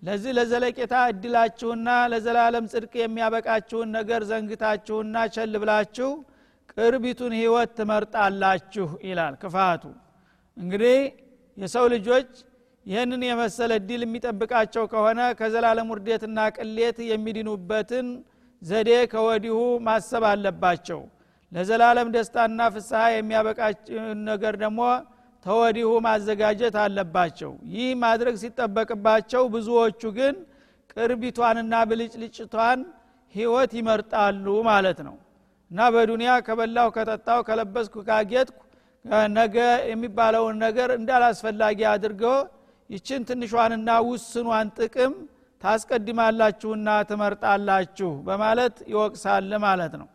ለዚህ 0.03 0.33
ለዘለቄታ 0.39 0.95
እድላችሁና 1.13 1.89
ለዘላለም 2.13 2.67
ጽድቅ 2.73 2.93
የሚያበቃችሁን 3.01 3.89
ነገር 3.97 4.23
ዘንግታችሁና 4.31 5.17
ቸል 5.35 5.55
ብላችሁ 5.63 6.11
ቅርቢቱን 6.75 7.33
ህይወት 7.39 7.71
ትመርጣላችሁ 7.79 8.89
ይላል 9.09 9.35
ክፋቱ። 9.43 9.83
እንግዲህ 10.57 10.99
የሰው 11.59 11.87
ልጆች 11.95 12.31
ይህንን 12.87 13.23
የመሰለ 13.29 13.73
እድል 13.81 14.03
የሚጠብቃቸው 14.07 14.85
ከሆነ 14.93 15.21
ከዘላለም 15.41 15.91
ውርደትና 15.95 16.39
ቅሌት 16.57 16.99
የሚድኑበትን 17.11 18.07
ዘዴ 18.63 18.91
ከወዲሁ 19.13 19.57
ማሰብ 19.87 20.25
አለባቸው 20.31 21.01
ለዘላለም 21.53 22.09
ደስታና 22.15 22.61
ፍስሐ 22.75 23.03
የሚያበቃቸውን 23.13 24.19
ነገር 24.31 24.55
ደግሞ 24.63 24.81
ተወዲሁ 25.47 25.91
ማዘጋጀት 26.07 26.77
አለባቸው። 26.83 27.53
ይህ 27.75 27.91
ማድረግ 28.03 28.35
ሲጠበቅባቸው 28.43 29.43
ብዙዎቹ 29.55 30.03
ግን 30.19 30.35
ቅርቢቷንና 30.93 31.75
ብልጭልጭቷን 31.91 32.81
ህይወት 33.35 33.73
ይመርጣሉ 33.79 34.47
ማለት 34.71 34.99
ነው። 35.09 35.17
እና 35.71 35.81
በዱንያ 35.95 36.31
ከበላው 36.47 36.89
ከጠጣው 36.97 37.41
ከለበስኩ 37.49 37.97
ካጌጥኩ 38.09 38.59
ነገ 39.37 39.57
የሚባለውን 39.91 40.57
ነገር 40.65 40.91
እንዳላስፈላጊ 40.97 41.81
አድርገው 41.93 42.39
ይችን 42.91 43.27
ትንሿንና 43.29 43.91
ውስኗን 44.09 44.69
ጥቅም 44.79 45.13
ታስቀድማላችሁና 45.63 46.89
ትመርጣላችሁ 47.09 48.11
በማለት 48.27 48.77
ይወቅሳል 48.93 49.51
ማለት 49.65 49.95
ነው 50.01 50.09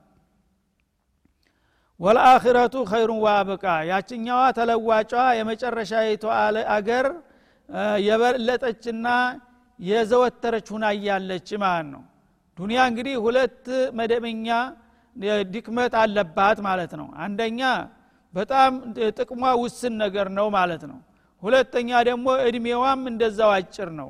ወልአኽረቱ 1.99 2.75
ኸይሩን 2.91 3.19
ዋብቃ 3.25 3.65
ያችኛዋ 3.89 4.39
ተለዋጯ 4.57 5.11
የመጨረሻዊቱ 5.39 6.23
አገር 6.75 7.07
የበለጠችና 8.07 9.07
የዘወተረች 9.79 10.67
ሁና 10.73 10.85
እያለች 10.95 11.49
ማለት 11.63 11.87
ነው። 11.93 12.03
ዱንያ 12.57 12.79
እንግዲህ 12.89 13.15
ሁለት 13.25 13.63
መደበኛ 13.99 14.47
ድክመት 15.53 15.93
አለባት 16.01 16.59
ማለት 16.67 16.93
ነው። 16.99 17.07
አንደኛ 17.25 17.61
በጣም 18.33 18.73
ጥቅሟ 19.17 19.41
ውስን 19.63 19.93
ነገር 20.03 20.27
ነው 20.37 20.47
ማለት 20.57 20.83
ነው። 20.91 20.99
ሁለተኛ 21.43 21.89
ደግሞ 22.09 22.27
እድሜዋም 22.47 23.01
እንደዛው 23.11 23.51
አጭር 23.57 23.89
ነው። 24.01 24.09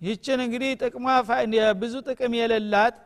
ይችን 0.00 0.38
እንግዲህ 0.46 0.70
ጥቅሟ 0.82 1.04
ብዙ 1.82 1.94
ጥቅም 2.08 2.32
የሌላት 2.40 2.96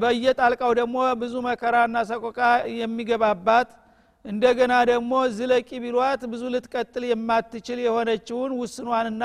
በየጣልቃው 0.00 0.72
ደግሞ 0.78 0.96
ብዙ 1.20 1.34
መከራና 1.46 1.96
ሰቆቃ 2.10 2.38
የሚገባባት 2.80 3.68
እንደገና 4.24 4.74
ደግሞ 4.90 5.12
ዝለቂ 5.36 5.68
ቢሏት 5.82 6.22
ብዙ 6.32 6.42
ልትቀጥል 6.54 7.04
የማትችል 7.10 7.78
የሆነችውን 7.84 8.52
ውስኗንና 8.60 9.24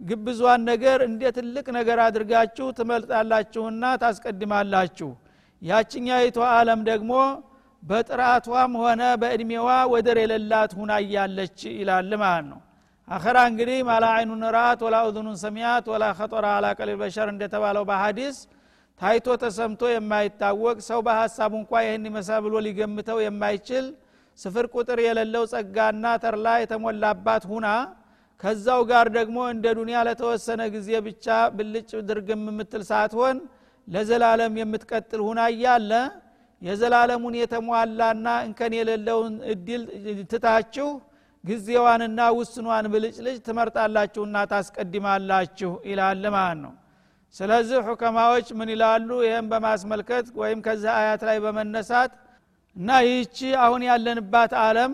ግብዟን 0.00 0.62
ነገር 0.70 0.98
እንደ 1.06 1.22
ትልቅ 1.36 1.66
ነገር 1.76 1.98
አድርጋችሁ 2.06 2.66
ትመልጣላችሁና 2.78 3.84
ታስቀድማላችሁ። 4.02 5.10
ያችኛይቱ 5.62 6.38
አለም 6.50 6.80
ደግሞ 6.88 7.12
በጥራቷም 7.82 8.72
ሆነ 8.82 9.02
በእድሜዋ 9.22 9.68
ወደር 9.92 10.18
የሌላት 10.22 10.72
ሁና 10.78 10.92
እያለች 11.04 11.58
ይላል 11.78 12.10
ማለት 12.22 12.46
ነው። 12.52 12.60
አኸራ 13.08 13.38
እንግዲህ 13.50 13.78
ማላ 13.88 14.04
አይኑን 14.16 14.44
ራት 14.56 14.82
ወላ 14.86 14.98
ኡዙኑን 15.08 15.36
ሰሚያት 15.42 15.86
ወላ 15.92 16.04
ከጦራ 16.18 16.46
አላ 16.58 16.66
በሸር 17.00 17.28
እንደተባለው 17.32 17.84
በሀዲስ 17.90 18.36
ታይቶ 19.00 19.28
ተሰምቶ 19.42 19.82
የማይታወቅ 19.90 20.76
ሰው 20.88 21.00
በሀሳቡ 21.06 21.52
እንኳ 21.60 21.72
ይህን 21.84 22.04
ይመሳ 22.08 22.30
ብሎ 22.44 22.54
ሊገምተው 22.66 23.18
የማይችል 23.24 23.86
ስፍር 24.38 24.66
ቁጥር 24.74 24.98
የሌለው 25.04 25.44
ጸጋና 25.52 26.04
ተርላ 26.22 26.48
የተሞላባት 26.62 27.44
ሁና 27.52 27.66
ከዛው 28.40 28.80
ጋር 28.90 29.06
ደግሞ 29.16 29.38
እንደ 29.52 29.66
ዱንያ 29.78 29.98
ለተወሰነ 30.08 30.62
ጊዜ 30.74 30.90
ብቻ 31.06 31.26
ብልጭ 31.56 31.90
ድርግም 32.08 32.42
የምትል 32.50 32.82
ሳትሆን 32.90 33.36
ለዘላለም 33.88 34.54
የምትቀጥል 34.60 35.20
ሁና 35.28 35.40
እያለ 35.52 35.92
የዘላለሙን 36.62 37.34
የተሟላና 37.40 38.26
እንከን 38.46 38.74
የሌለውን 38.78 39.34
እድል 39.54 39.82
ትታችሁ 40.32 40.88
ጊዜዋንና 41.44 42.20
ውስኗን 42.38 42.86
ብልጭልጭ 42.92 43.36
ትመርጣላችሁና 43.48 44.36
ታስቀድማላችሁ 44.52 45.72
ይላል 45.90 46.24
ማለት 46.36 46.58
ነው 46.62 46.72
ስለዚህ 47.34 47.78
ሑከማዎች 47.86 48.48
ምን 48.58 48.68
ይላሉ? 48.74 49.08
ይህም 49.26 49.46
በማስመልከት 49.52 50.26
ወይም 50.40 50.58
ከዚህ 50.66 50.90
አያት 50.94 51.22
ላይ 51.28 51.38
በመነሳት 51.44 52.12
እና 52.76 52.88
ይህቺ 53.06 53.36
አሁን 53.64 53.82
ያለንባት 53.88 54.52
አለም 54.62 54.92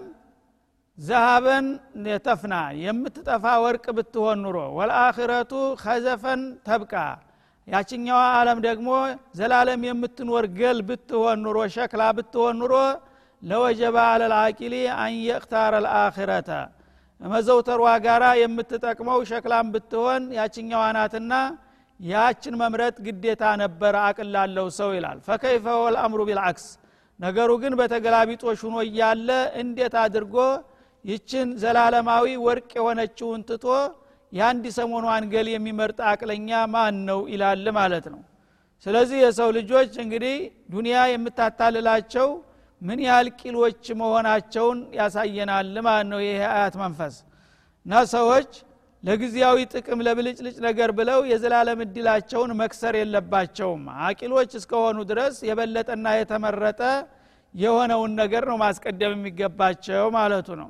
ዘሃበን 0.98 1.66
ተፍና 2.26 2.54
የምትጠፋ 2.82 3.44
ወርቅ 3.64 3.84
ብትሆን 3.98 4.38
ኑሮ 4.44 4.56
ወልአኽረቱ 4.78 5.52
ከዘፈን 5.82 6.40
ተብቃ። 6.66 6.94
ያችኛዋ 7.68 8.20
አለም 8.38 8.58
ደግሞ 8.66 8.88
ዘላለም 9.38 9.80
የምትኖር 9.88 10.44
ገል 10.58 10.78
ብትሆን 10.88 11.38
ኑሮ 11.44 11.58
ሸክላ 11.74 12.02
ብትሆን 12.18 12.56
ኑሮ 12.62 12.74
ለወጀባ 13.42 13.96
አለልአቂሊ 14.12 14.74
አን 14.96 15.14
የእክታረ 15.26 15.74
ልአኽረተ 15.84 16.50
መዘውተሯ 17.20 17.82
ጋራ 18.04 18.24
የምትጠቅመው 18.40 19.18
ሸክላም 19.30 19.66
ብትሆን 19.74 20.22
ያችኛዋ 20.38 20.84
ናትና 20.96 21.32
ያችን 22.00 22.54
መምረጥ 22.60 22.94
ግዴታ 23.06 23.42
ነበረ 23.62 23.94
አቅላለው 24.08 24.66
ሰው 24.78 24.90
ይላል። 24.96 25.18
ፈከይፈ 25.26 25.66
ወልአምሩ 25.82 26.20
ቢልዓክስ 26.28 26.66
ነገሩ 27.20 27.50
ግን 27.62 27.72
በተገላቢጦሽ 27.80 28.60
ሁኖ 28.66 28.76
እያለ 28.86 29.28
እንዴት 29.62 29.94
አድርጎ 30.02 30.36
ይችን 31.04 31.48
ዘላለማዊ 31.62 32.26
ወርቅ 32.44 32.70
የሆነችውን 32.78 33.40
ትቶ 33.48 33.66
የአንድ 34.32 34.64
ሰሞኗን 34.76 35.24
ገል 35.32 35.48
የሚመርጥ 35.52 35.98
አቅለኛ 36.10 36.50
ማን 36.74 36.96
ነው 37.08 37.20
ይላል 37.32 37.66
ማለት 37.78 38.06
ነው። 38.12 38.20
ስለዚህ 38.86 39.18
የሰው 39.24 39.48
ልጆች 39.56 39.92
እንግዲህ 40.04 40.36
ዱንያ 40.74 40.98
የምታታልላቸው 41.12 42.28
ምን 42.82 42.98
ያህል 43.06 43.28
ቂሎች 43.40 43.82
መሆናቸውን 44.00 44.78
ያሳየናል 44.98 45.74
ማለት 45.86 46.06
ነው 46.12 46.20
ይህ 46.26 46.38
አያት 46.50 46.76
መንፈስ። 46.82 47.16
እና 47.86 48.02
ሰዎች 48.12 48.50
ለጊዜያዊ 49.02 49.58
ጥቅም 49.72 50.00
ለብልጭልጭ 50.06 50.56
ነገር 50.66 50.90
ብለው 50.98 51.20
የዘላለም 51.30 51.80
እድላቸውን 51.84 52.50
መክሰር 52.60 52.94
የለባቸውም። 52.98 53.84
አቂሎች 54.06 54.50
እስከሆኑ 54.58 54.98
ድረስ 55.10 55.36
የበለጠና 55.48 56.06
የተመረጠ 56.16 56.80
የሆነውን 57.54 58.12
ነገር 58.20 58.42
ነው 58.50 58.56
ማስቀደም 58.62 59.14
የሚገባቸው 59.16 60.04
ማለቱ 60.16 60.48
ነው። 60.60 60.68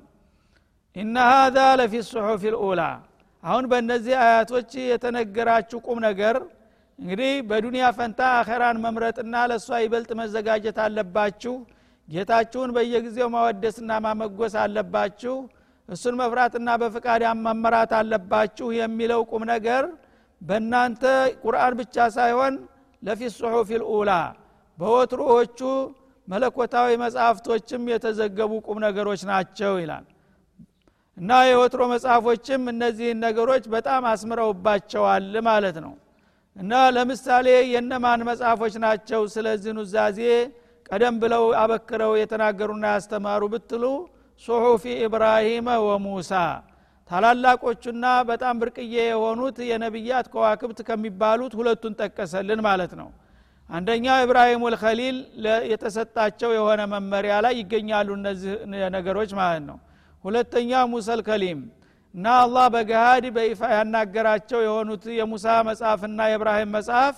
ኢነ 0.97 1.17
ሃዛ 1.31 1.59
ለፊ 1.81 1.95
ሱሑፍ 2.09 2.45
ልኡላ። 2.55 2.83
አሁን 3.45 3.65
በእነዚህ 3.71 4.15
አያቶች 4.23 4.71
የተነገራችሁ 4.85 5.79
ቁም 5.87 5.99
ነገር 6.07 6.37
እንግዲህ 6.99 7.33
በዱንያ 7.51 7.85
ፈንታ 7.99 8.21
አኸራን 8.39 8.81
መምረጥና 8.85 9.35
ለእሷ 9.51 9.79
ይበልጥ 9.85 10.11
መዘጋጀት 10.21 10.79
አለባችሁ። 10.87 11.55
ጌታችሁን 12.09 12.71
በየጊዜው 12.77 13.29
ማወደስና 13.35 13.91
ማመጎስ 14.07 14.55
አለባችሁ 14.63 15.35
እሱን 15.91 16.15
መፍራትና 16.21 16.69
በፍቃድ 16.83 17.23
መመራት 17.47 17.93
አለባችሁ 17.99 18.69
የሚለው 18.79 19.23
ቁም 19.31 19.43
ነገር 19.53 19.85
በእናንተ 20.41 21.03
ቁርአን 21.43 21.75
ብቻ 21.81 22.07
ሳይሆን 22.17 22.55
ለፊ 23.03 23.21
ሱሑፍ 23.35 23.69
ልኡላ 23.75 24.11
በወትሮዎቹ 24.79 25.61
መለኮታዊ 26.29 26.91
መጽሐፍቶችም 27.03 27.83
የተዘገቡ 27.93 28.53
ቁም 28.67 28.79
ነገሮች 28.87 29.23
ናቸው 29.31 29.73
ይላል። 29.83 30.05
እና 31.17 31.31
የወትሮ 31.49 31.83
መጽሐፎችም 31.93 32.63
እነዚህን 32.73 33.19
ነገሮች 33.27 33.65
በጣም 33.75 34.03
አስምረውባቸዋል 34.13 35.35
ማለት 35.49 35.77
ነው። 35.85 35.93
እና 36.57 36.73
ለምሳሌ 36.97 37.47
የነማን 37.73 38.23
መጽሐፎች 38.31 38.75
ናቸው? 38.85 39.21
ስለዚህ 39.35 39.73
ኑዛዜ 39.79 40.21
ቀደም 40.87 41.17
ብለው 41.23 41.45
አበክረው 41.61 42.13
የተናገሩና 42.21 42.87
ያስተማሩ 42.95 43.43
ብትሉ 43.53 43.85
ሱሑፊ 44.43 44.85
ኢብራሂመ 45.05 45.69
ወሙሳ። 45.87 46.33
ታላላቆቹና 47.11 48.05
በጣም 48.29 48.55
ብርቅዬ 48.61 48.95
የሆኑት 49.05 49.57
የነቢያት 49.71 50.27
ከዋክብት 50.33 50.79
ከሚባሉት 50.89 51.53
ሁለቱን 51.59 51.95
ጠቀሰልን 52.01 52.61
ማለት 52.67 52.93
ነው። 53.01 53.09
አንደኛ 53.71 54.07
ኢብራሂም 54.25 54.63
ልከሊል 54.75 55.17
የተሰጣቸው 55.73 56.51
የሆነ 56.57 56.81
መመሪያ 56.93 57.35
ላይ 57.45 57.55
ይገኛሉ 57.61 58.09
እነዚህ 58.19 58.53
ነገሮች 58.97 59.33
ማለት 59.41 59.65
ነው። 59.69 59.79
ሁለተኛ 60.25 60.81
ሙሰል 60.93 61.21
ከሊም 61.29 61.61
እና 62.15 62.27
አላህ 62.45 62.65
በገሃድ 62.75 63.25
በይፋ 63.37 63.61
ያናገራቸው 63.75 64.61
የሆኑት 64.65 65.05
የሙሳ 65.19 65.47
መጽሐፍና 65.69 66.21
የእብራሂም 66.31 66.73
መጽሐፍ 66.77 67.17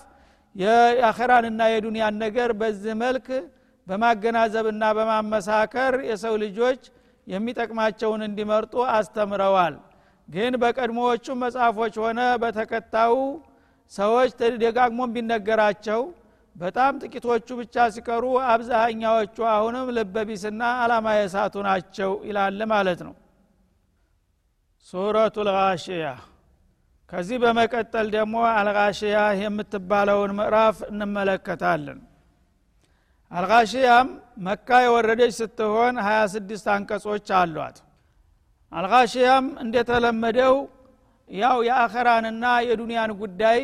የአኸራንና 0.57 1.61
የዱንያን 1.73 2.17
ነገር 2.25 2.51
በዚህ 2.61 2.95
መልክ 3.03 3.29
በማገናዘብና 3.87 4.83
በማመሳከር 4.99 5.95
የሰው 6.11 6.35
ልጆች 6.45 6.83
የሚጠቅማቸውን 7.27 8.23
እንዲመርጡ 8.27 8.75
አስተምረዋል። 8.95 9.75
ግን 10.29 10.53
በቀድሞዎቹ 10.63 11.27
መጽሐፎች 11.43 11.95
ሆነ 12.03 12.21
በተከታዩ 12.43 13.15
ሰዎች 13.93 14.31
ደጋግሞም 14.63 15.15
ቢነገራቸው 15.15 16.03
በጣም 16.57 16.99
ጥቂቶቹ 17.03 17.49
ብቻ 17.61 17.85
ሲቀሩ 17.95 18.25
አብዛኛዎቹ 18.49 19.37
አሁንም 19.53 19.87
ልበቢስና 19.97 20.63
አላማ 20.83 21.15
የሳቱ 21.17 21.55
ናቸው 21.69 22.13
ይላል 22.29 22.61
ማለት 22.73 23.01
ነው። 23.07 23.15
ሱረቱ 24.89 25.37
ልጋሽያ 25.49 26.07
ከዚህ 27.13 27.39
በመቀጠል 27.43 28.07
ደግሞ 28.15 28.35
አልጋሽያ 28.53 29.19
የምትባለውን 29.41 30.33
ምዕራፍ 30.39 30.77
እንመለከታለን 30.91 31.99
አልጋሽያም 33.33 34.09
መካ 34.47 34.69
የወረደች 34.85 35.33
ስትሆን 35.39 35.95
26 36.05 36.67
አንቀጾች 36.75 37.29
አሏት። 37.39 37.77
አልጋሽያም 38.73 39.47
እንደተለመደው 39.65 40.55
ያው 41.31 41.59
የአኸራንና 41.69 42.45
የዱንያን 42.69 43.13
ጉዳይ 43.23 43.61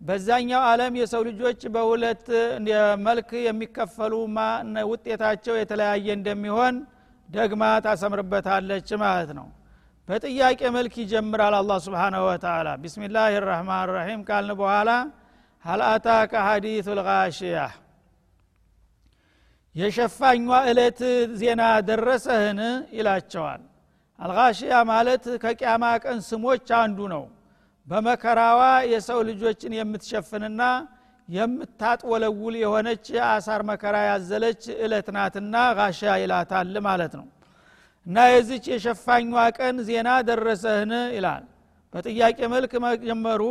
በዛኛው 0.00 0.62
ዓለም 0.68 0.92
የሰው 1.00 1.22
ልጆች 1.28 1.60
በሁለት 1.74 2.24
መልክ 3.06 3.30
የሚከፈሉ 3.46 4.14
ውጤታቸው 4.92 5.54
የተለያየ 5.58 6.06
እንደሚሆን 6.18 6.76
ደግማ 7.28 7.64
ታሰምርበታለች 7.84 8.88
ማለት 9.04 9.30
ነው። 9.38 9.46
በጥያቄ 10.08 10.60
መልክ 10.76 10.94
ይጀምራል 11.02 11.54
አላ 11.58 11.72
ስብሓናሁ 11.84 12.22
ወተላ 12.30 12.68
ቢስሚላህ 12.82 13.34
ራህማን 13.46 13.90
ራሒም 13.96 14.22
ካልን 14.28 14.56
በኋላ 14.60 14.90
ሀልአታከ 15.64 16.32
ሀዲቱ 16.46 16.86
ልጋሽያ 16.98 17.58
የሸፋኟ 19.74 20.40
እለት 20.70 21.00
ዜና 21.34 21.60
ደረሰህን? 21.88 22.58
ይላቸዋል። 22.96 23.62
አልጋሽያ 24.18 24.72
ማለት 24.90 25.24
ከቅያማ 25.42 25.84
ቀን 26.04 26.18
ስሞች 26.28 26.68
አንዱ 26.80 26.98
ነው። 27.14 27.24
በመከራዋ 27.86 28.60
የሰው 28.92 29.20
ልጆችን 29.28 29.72
የምትሸፍንና 29.78 30.62
የምታጥወለውል 31.28 32.54
የሆነች 32.62 33.04
የአሳር 33.16 33.62
መከራ 33.70 33.96
ያዘለች 34.10 34.62
እለት 34.84 35.08
ናትና 35.16 35.54
ጋሻ 35.78 36.00
ይላታል 36.22 36.74
ማለት 36.88 37.12
ነው። 37.20 37.26
እና 38.06 38.16
የዚች 38.32 38.64
የሸፋኟ 38.72 39.26
ቀን 39.58 39.76
ዜና 39.88 40.08
ደረሰህን? 40.28 40.92
ይላል። 41.16 41.44
በጥያቄ 41.94 42.38
መልክ 42.54 42.72
መጀመሩ 42.84 43.42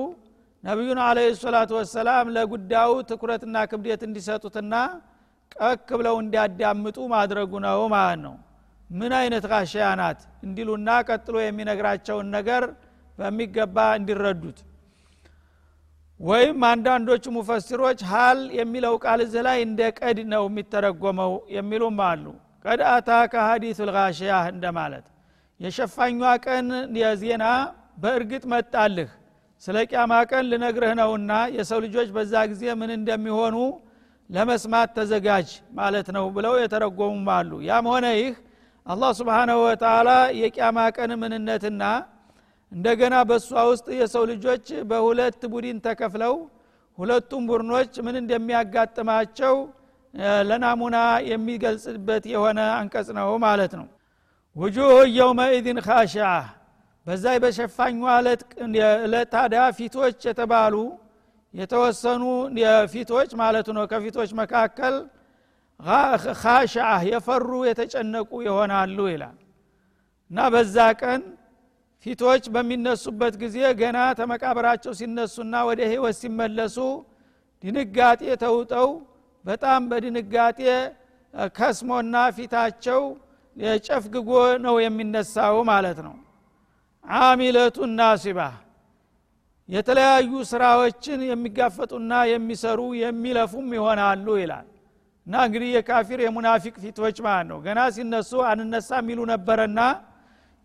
ነቢዩን 0.63 0.99
አለ 1.03 1.19
ሰላቱ 1.43 1.71
ወሰላም 1.79 2.25
ለጉዳዩ 2.35 2.91
ትኩረትና 3.09 3.57
ክብደት 3.71 4.01
እንዲሰጡትና 4.07 4.73
ቀክ 5.59 5.89
ብለው 5.99 6.15
እንዲያዳምጡ 6.21 6.97
ማድረጉ 7.13 7.51
ነው 7.65 7.81
ማለት 7.93 8.19
ነው 8.25 8.35
ምን 8.89 9.11
አይነት 9.17 9.43
ጋሻያ 9.51 9.89
ናት? 9.99 10.19
እንዲሉና 10.45 10.89
ቀጥሎ 11.07 11.35
የሚነግራቸውን 11.41 12.27
ነገር 12.35 12.63
በሚገባ 13.17 13.77
እንዲረዱት። 13.99 14.59
ወይም 16.19 16.57
አንዳንዶቹ 16.69 17.23
ሙፈሲሮች 17.35 17.99
ሀል 18.09 18.39
የሚለው 18.57 18.95
ቃል 19.03 19.19
እዚህ 19.25 19.41
ላይ 19.47 19.57
እንደ 19.67 19.81
ቀድ 19.99 20.17
ነው 20.33 20.43
የሚተረጎመው 20.49 21.31
የሚሉም 21.55 21.99
አሉ። 22.07 22.25
ቀድ 22.65 22.81
አታከ 22.89 23.33
ሀዲቱ 23.47 23.79
ልጋሽያ 23.89 24.33
እንደማለት። 24.53 25.05
የሸፋኟ 25.59 26.19
ቀን 26.45 26.67
የዜና 27.01 27.45
በእርግጥ 28.03 28.43
መጣልህ። 28.53 29.09
ስለ 29.63 29.77
ቅያማ 29.89 30.13
ቀን 30.29 30.45
ልነግርህ 30.51 30.91
ነውና 30.99 31.31
የሰው 31.57 31.79
ልጆች 31.85 32.09
በዛ 32.15 32.33
ጊዜ 32.51 32.63
ምን 32.79 32.91
እንደሚሆኑ 32.99 33.55
ለመስማት 34.31 34.89
ተዘጋጅ 34.97 35.49
ማለት 35.77 36.07
ነው 36.15 36.25
ብለው 36.35 36.53
የተረጎሙም 36.59 37.27
አሉ። 37.35 37.51
ያም 37.67 37.85
ሆነ 37.91 38.05
ይህ 38.17 38.33
አላህ 38.85 39.11
ስብሓናሁ 39.19 39.57
ወተላ 39.65 40.09
የቅያማ 40.39 40.77
ቀን 40.97 41.11
ምንነትና 41.21 41.83
እንደገና 42.71 43.15
በእሷ 43.29 43.51
ውስጥ 43.71 43.87
የሰው 43.99 44.23
ልጆች 44.31 44.67
በሁለት 44.89 45.41
ቡድን 45.53 45.79
ተከፍለው 45.85 46.35
ሁለቱም 46.97 47.43
ቡድኖች 47.49 47.93
ምን 48.05 48.15
እንደሚያጋጥማቸው 48.21 49.55
ለናሙና 50.49 50.97
የሚገልጽበት 51.29 52.23
የሆነ 52.33 52.59
አንቀጽ 52.77 53.09
ነው 53.19 53.29
ማለት 53.45 53.73
ነው። 53.79 53.87
ውጁህ 54.55 54.89
የውመኢድን 55.17 55.79
ካሻ 55.85 56.15
በዛ 57.05 57.25
በሸፋኟ 57.43 57.99
ዕለት 59.03 59.29
ታዲያ 59.33 59.61
ፊቶች 59.77 60.19
የተባሉ 60.27 60.75
የተወሰኑ 61.53 62.23
ፊቶች 62.91 63.29
ማለቱ 63.41 63.67
ነው። 63.77 63.85
ከፊቶች 63.91 64.29
መካከል 64.41 64.95
ካሻ 66.41 66.75
የፈሩ 67.09 67.49
የተጨነቁ 67.69 68.31
ይሆናሉ 68.47 68.97
ይላል። 69.13 69.37
እና 70.31 70.39
በዛ 70.53 70.75
ቀን 71.01 71.21
ፊቶች 72.05 72.43
በሚነሱበት 72.53 73.33
ጊዜ 73.41 73.57
ገና 73.81 73.97
ተመቃብራቸው 74.19 74.93
ሲነሱና 74.99 75.55
ወደ 75.69 75.81
ህይወት 75.91 76.15
ሲመለሱ 76.21 76.77
ድንጋጤ 77.63 78.21
ተውጠው 78.43 78.89
በጣም 79.45 79.81
በድንጋጤ 79.89 80.59
ከስሞና 81.57 82.15
ፊታቸው 82.37 83.01
ጨፍግጎ 83.85 84.29
ነው 84.65 84.75
የሚነሳው 84.83 85.55
ማለት 85.69 85.99
ነው። 86.07 86.15
አሚለቱ 87.05 87.77
ናሲባ 87.97 88.39
የተለያዩ 89.69 90.31
ስራዎችን 90.49 91.19
የሚጋፈጡና 91.27 92.13
የሚሰሩ 92.31 92.79
የሚለፉም 93.01 93.67
ይሆናሉ 93.77 94.27
ይላል። 94.41 94.67
እና 95.27 95.35
እንግዲህ 95.47 95.69
የካፊር 95.75 96.19
የሙናፊቅ 96.23 96.73
ፊቶች 96.83 97.17
ማለት 97.25 97.47
ነው። 97.51 97.59
ገና 97.65 97.79
ሲነሱ 97.95 98.31
አንነሳ 98.51 98.89
የሚሉ 99.01 99.19
ነበረና 99.31 99.79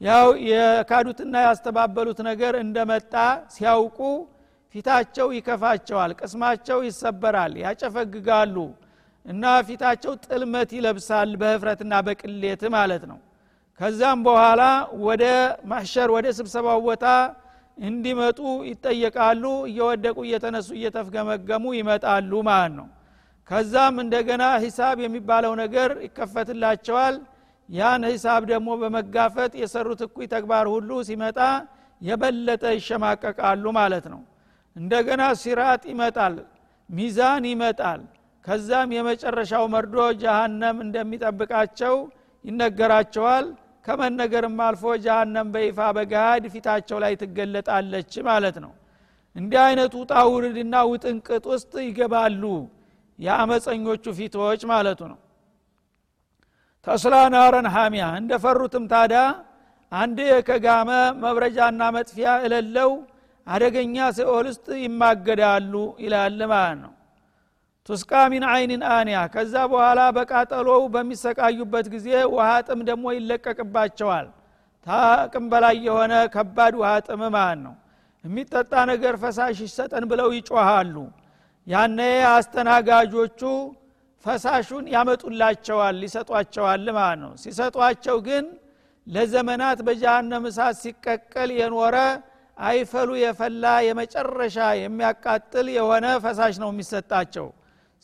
ያው 0.00 0.26
የካዱትና 0.48 1.34
ያስተባበሉት 1.46 2.18
ነገር 2.28 2.54
እንደመጣ 2.62 3.14
ሲያውቁ 3.54 3.98
ፊታቸው 4.74 5.28
ይከፋቸዋል 5.36 6.10
ቅስማቸው 6.18 6.78
ይሰበራል 6.86 7.52
ያጨፈግጋሉ 7.62 8.56
እና 9.26 9.44
ፊታቸው 9.68 10.12
ጥልመት 10.24 10.70
ይለብሳል 10.76 11.30
በህፍረትና 11.40 11.94
በቅሌት 12.06 12.62
ማለት 12.76 13.04
ነው። 13.10 13.18
ከዛም 13.80 14.20
በኋላ 14.26 14.62
ወደ 15.06 15.24
ማሕሸር 15.70 16.10
ወደ 16.16 16.26
ስብሰባው 16.38 16.78
ቦታ 16.86 17.06
እንዲመጡ 17.76 18.38
ይጠየቃሉ 18.68 19.42
እየወደቁ 19.70 20.18
እየተነሱ 20.26 20.68
እየተፍገመገሙ 20.78 21.64
ይመጣሉ 21.78 22.32
ማለት 22.48 22.74
ነው። 22.78 22.86
ከዛም 23.48 23.96
እንደገና 24.04 24.44
ሂሳብ 24.64 24.96
የሚባለው 25.04 25.52
ነገር 25.62 25.90
ይከፈትላቸዋል። 26.06 27.16
ያን 27.68 28.02
ሂሳብ 28.10 28.42
ደግሞ 28.50 28.68
በመጋፈጥ 28.82 29.52
የሰሩት 29.62 30.00
እኩይ 30.06 30.26
ተግባር 30.34 30.66
ሁሉ 30.74 30.90
ሲመጣ 31.08 31.38
የበለጠ 32.00 32.64
ይሸማቀቃሉ 32.78 33.64
ማለት 33.78 34.06
ነው። 34.12 34.20
እንደገና 34.76 35.22
ሲራጥ 35.42 35.82
ይመጣል 35.92 36.34
ሚዛን 36.90 37.44
ይመጣል። 37.52 38.00
ከዛም 38.44 38.90
የመጨረሻው 38.96 39.64
መርዶ 39.74 39.94
ጀሃነም 40.22 40.76
እንደሚጠብቃቸው 40.84 41.94
ይነገራቸዋል 42.44 43.46
ከመነገርም 43.86 44.56
አልፎ 44.66 44.84
ጀሃነም 45.04 45.48
በይፋ 45.54 45.78
በገሃድ 45.96 46.44
ፊታቸው 46.54 46.98
ላይ 47.04 47.12
ትገለጣለች 47.20 48.12
ማለት 48.28 48.56
ነው። 48.64 48.72
እንዲህ 49.36 49.60
አይነት 49.64 49.92
ውጣ 50.00 50.12
ውርድና 50.32 50.74
ውጥንቅጥ 50.90 51.44
ውስጥ 51.52 51.72
ይገባሉ 51.86 52.42
የአመፀኞቹ 53.18 54.04
ፊቶች 54.18 54.62
ማለቱ 54.70 55.00
ነው። 55.12 55.18
ተስላ 56.86 57.14
ናረን 57.34 57.68
ሐሚያ 57.76 58.04
እንደፈሩትም 58.18 58.84
ታዳ 58.92 59.14
አንድ 59.92 60.18
ከጋመ 60.48 60.90
መብረጃና 61.22 61.82
መጥፊያ 61.96 62.28
እለለው 62.46 62.90
አደገኛ 63.46 63.96
ሲኦል 64.16 64.46
ውስጥ 64.50 64.66
ይማገዳሉ 64.84 65.72
ይላል 66.04 66.40
ማለት 66.52 66.78
ነው 66.84 66.92
ቱስቃ 67.88 68.12
አይንን 68.50 68.82
አኒያ 68.92 69.18
ከዛ 69.34 69.54
በኋላ 69.72 70.00
በቃጠሎው 70.16 70.82
በሚሰቃዩበት 70.94 71.86
ጊዜ 71.94 72.08
ውሃ 72.32 72.48
ጥም 72.68 72.80
ደግሞ 72.88 73.04
ይለቀቅባቸዋል። 73.16 74.26
ታቅም 74.86 75.44
በላይ 75.52 75.76
የሆነ 75.86 76.14
ከባድ 76.34 76.74
ውሃ 76.80 76.90
ጥም 77.06 77.22
ማለት 77.28 77.60
ነው። 77.62 77.74
የሚጠጣ 78.24 78.72
ነገር 78.90 79.14
ፈሳሽ 79.22 79.58
ይሰጠን 79.66 80.04
ብለው 80.10 80.28
ይጮሃሉ። 80.36 80.96
ያነ 81.66 82.00
አስተናጋጆቹ 82.30 83.40
ፈሳሹን 84.24 84.84
ያመጡላቸዋል 84.94 85.94
ሊሰጧቸዋል 86.02 86.86
ማለት 86.96 87.18
ነው። 87.22 87.32
ሲሰጧቸው 87.42 88.16
ግን 88.28 88.44
ለዘመናት 89.06 89.78
በጀሃነም 89.86 90.46
እሳት 90.50 90.76
ሲቀቀል 90.82 91.50
የኖረ 91.58 91.96
አይፈሉ 92.56 93.10
የፈላ 93.20 93.64
የመጨረሻ 93.86 94.58
የሚያቃጥል 94.80 95.66
የሆነ 95.76 96.06
ፈሳሽ 96.24 96.54
ነው 96.62 96.70
የሚሰጣቸው 96.72 97.46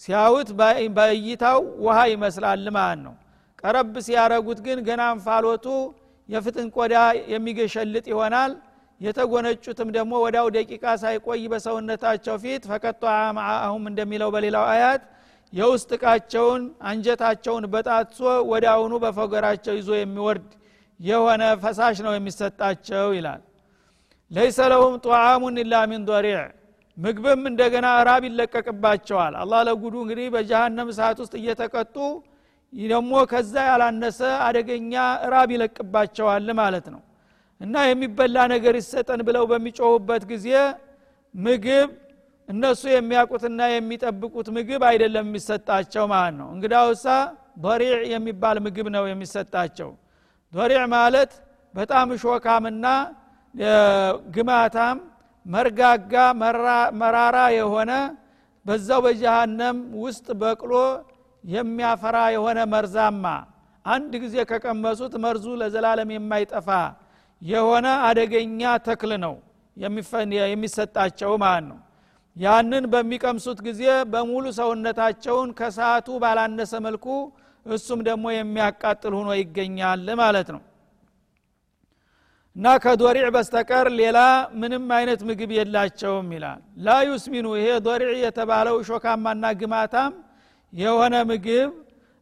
ሲያዩት 0.00 0.48
በእይታው 0.96 1.58
ውሃ 1.84 1.98
ይመስላል 2.12 2.64
ማለት 2.76 3.00
ነው። 3.06 3.14
ቀረብ 3.62 3.94
ሲያረጉት 4.06 4.60
ግን 4.66 4.78
ገና 4.86 5.02
እንፋሎቱ 5.14 5.66
የፍትን 6.28 6.68
ቆዳ 6.76 6.94
የሚገሸልጥ 7.32 8.06
ይሆናል። 8.12 8.52
የተጎነጩትም 9.00 9.88
ደግሞ 9.96 10.12
ወዳው 10.24 10.46
ደቂቃ 10.56 10.84
ሳይቆይ 11.02 11.40
በሰውነታቸው 11.52 12.34
ፊት 12.42 12.62
ፈቀጧ 12.70 13.02
ማአሁም 13.38 13.84
እንደሚለው 13.90 14.28
በሌላው 14.34 14.64
አያት 14.72 15.02
የውስጥ 15.52 15.90
እቃቸውን 15.96 16.62
አንጀታቸውን 16.90 17.64
በጣትሶ 17.72 18.20
ወደ 18.52 18.64
አሁኑ 18.74 18.92
በፈገራቸው 19.02 19.74
ይዞ 19.78 19.90
የሚወርድ 19.98 20.46
የሆነ 21.00 21.42
ፈሳሽ 21.62 21.96
ነው 22.06 22.12
የሚሰጣቸው 22.16 23.06
ይላል። 23.16 23.42
ለይሰ 24.30 24.58
ለሁም 24.72 24.94
ጧዓሙን 25.06 25.56
ኢላ 25.62 25.74
ሚን 25.90 26.02
ዶሪዕ 26.08 26.38
ምግብም 26.96 27.42
እንደገና 27.50 27.86
ራብ 28.08 28.22
ይለቀቅባቸዋል። 28.28 29.34
አላህ 29.42 29.60
ለጉዱ 29.68 29.94
እንግዲህ 30.04 30.26
በጀሃነም 30.34 30.88
እሳት 30.92 31.18
ውስጥ 31.22 31.34
እየተቀጡ 31.40 31.96
ደግሞ 32.72 33.12
ከዛ 33.30 33.54
ያላነሰ 33.68 34.18
አደገኛ 34.46 34.92
ራብ 35.32 35.50
ይለቅባቸዋል 35.54 36.48
ማለት 36.60 36.86
ነው። 36.94 37.00
እና 37.60 37.74
የሚበላ 37.88 38.36
ነገር 38.54 38.74
ይሰጠን 38.80 39.20
ብለው 39.26 39.44
በሚጮሁበት 39.50 40.22
ጊዜ 40.32 40.48
ምግብ 41.34 41.90
እነሱ 42.48 42.82
የሚያውቁትና 42.92 43.60
የሚጠብቁት 43.72 44.48
ምግብ 44.56 44.82
አይደለም 44.88 45.26
የሚሰጣቸው 45.28 46.04
ማለት 46.12 46.34
ነው። 46.40 46.48
እንግዳውሳ 46.54 47.06
ዶሪዕ 47.64 47.92
የሚባል 48.12 48.56
ምግብ 48.66 48.86
ነው 48.96 49.04
የሚሰጣቸው። 49.10 49.90
ዶሪዕ 50.52 50.82
ማለት 50.94 51.32
በጣም 51.74 52.08
ሾካምና 52.22 52.86
ግማታም 54.34 54.98
መርጋጋ 55.46 56.14
መራራ 57.00 57.38
የሆነ 57.56 57.92
በዛው 58.66 59.00
በጀሃነም 59.06 59.78
ውስጥ 60.02 60.26
በቅሎ 60.40 60.72
የሚያፈራ 61.44 62.16
የሆነ 62.34 62.58
መርዛማ 62.72 63.24
አንድ 63.84 64.12
ጊዜ 64.24 64.36
ከቀመሱት 64.50 65.14
መርዙ 65.24 65.46
ለዘላለም 65.60 66.10
የማይጠፋ 66.14 66.68
የሆነ 67.42 67.86
አደገኛ 68.08 68.60
ተክል 68.86 69.12
ነው 69.24 69.34
የሚሰጣቸው 70.46 71.32
ማለት 71.44 71.64
ነው። 71.70 71.78
ያንን 72.36 72.84
በሚቀምሱት 72.92 73.58
ጊዜ 73.66 73.82
በሙሉ 74.12 74.44
ሰውነታቸውን 74.58 75.48
ከሰዓቱ 75.58 76.08
ባላነሰ 76.22 76.72
መልኩ 76.86 77.06
እሱም 77.66 78.00
ደግሞ 78.08 78.24
የሚያቃጥል 78.34 79.12
ሆኖ 79.18 79.30
ይገኛል 79.40 80.06
ማለት 80.22 80.48
ነው 80.54 80.62
እና 82.56 82.66
ከዶሪዕ 82.82 83.26
በስተቀር 83.34 83.86
ሌላ 83.98 84.18
ምንም 84.60 84.84
አይነት 84.96 85.20
ምግብ 85.28 85.50
የላቸውም 85.56 86.26
ይላል። 86.34 86.58
ላ 86.78 86.96
ዩስሚኑ 87.08 87.46
ይሄ 87.58 87.68
ዶሪዕ 87.86 88.10
የተባለው 88.22 88.76
ሾካማና 88.88 89.44
ግማታም 89.60 90.12
የሆነ 90.72 91.14
ምግብ 91.30 91.70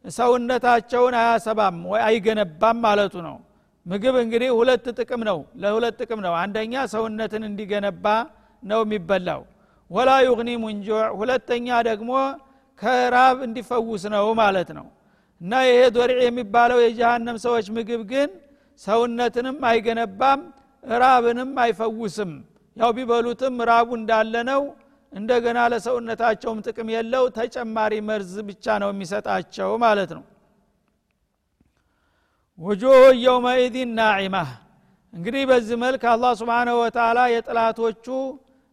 ሰውነታቸውን 0.05 1.15
አያሰባም 1.19 1.79
ወይ 1.91 2.01
አይገነባም 2.07 2.77
ማለቱ 2.85 3.15
ነው። 3.27 3.35
ምግብ 3.85 4.15
እንግዲህ 4.23 4.49
ሁለት 4.59 4.85
ጥቅም 4.97 5.21
ነው 5.29 5.39
ለሁለት 5.61 5.95
ጥቅም 6.01 6.19
ነው። 6.25 6.33
አንደኛ 6.41 6.73
ሰውነትን 6.93 7.43
እንዲገነባ 7.49 8.05
ነው 8.63 8.81
የሚበላው። 8.85 9.41
ወላ 9.91 10.09
ዩግኒ 10.27 10.49
ሙንጆዕ 10.63 11.05
ሁለተኛ 11.19 11.67
ደግሞ 11.89 12.11
ከራብ 12.81 13.37
እንዲፈውስ 13.47 14.03
ነው 14.13 14.27
ማለት 14.41 14.69
ነው። 14.77 14.87
እና 15.41 15.53
ይሄ 15.67 15.79
ዶሪዕ 15.95 16.19
የሚባለው 16.25 16.79
የጀሃነም 16.83 17.37
ሰዎች 17.45 17.67
ምግብ 17.77 18.01
ግን 18.11 18.29
ሰውነትንም 18.79 19.57
አይገነባም 19.69 20.41
ራብንም 20.83 21.51
አይፈውስም። 21.63 22.31
ያው 22.77 22.91
ቢበሉትም 22.97 23.55
ራቡ 23.69 23.89
እንዳለ 23.99 24.35
ነው። 24.49 24.61
እንደገና 25.13 25.59
ለሰውነታቸውም 25.71 26.59
ጥቅም 26.65 26.89
የለው። 26.93 27.23
ተጨማሪ 27.37 27.93
መርዝ 28.09 28.33
ብቻ 28.49 28.65
ነው 28.83 28.89
የሚሰጣቸው 28.93 29.71
ማለት 29.83 30.11
ነው። 30.17 30.23
ውጁህ 32.59 32.95
የውመኢዚን 33.23 33.91
ናዒማ። 33.99 34.35
እንግዲህ 35.13 35.43
በዚህ 35.49 35.77
መልክ 35.83 36.03
አላህ 36.11 36.31
ስብንሁ 36.39 36.75
ወተላ 36.81 37.19
የጥላቶቹ 37.31 38.05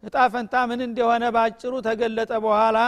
እጣፈንታ 0.02 0.54
ምን 0.70 0.80
እንደሆነ 0.87 1.24
ባጭሩ 1.37 1.72
ተገለጠ 1.87 2.32
በኋላ 2.44 2.78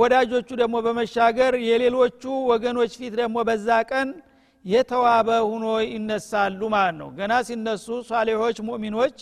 ወዳጆቹ 0.00 0.48
ደግሞ 0.60 0.76
በመሻገር 0.86 1.52
የሌሎቹ 1.68 2.22
ወገኖች 2.50 2.92
ፊት 3.00 3.14
ደግሞ 3.20 3.36
በዛ 3.48 3.68
ቀን 3.90 4.08
የተዋበ 4.64 5.28
ሁኖ 5.50 5.64
ይነሳሉ 5.86 6.60
ማለት 6.74 6.96
ነው። 7.00 7.08
ገና 7.18 7.32
ሲነሱ 7.48 7.86
ሷሌሖች 8.08 8.58
ሙእሚኖች 8.68 9.16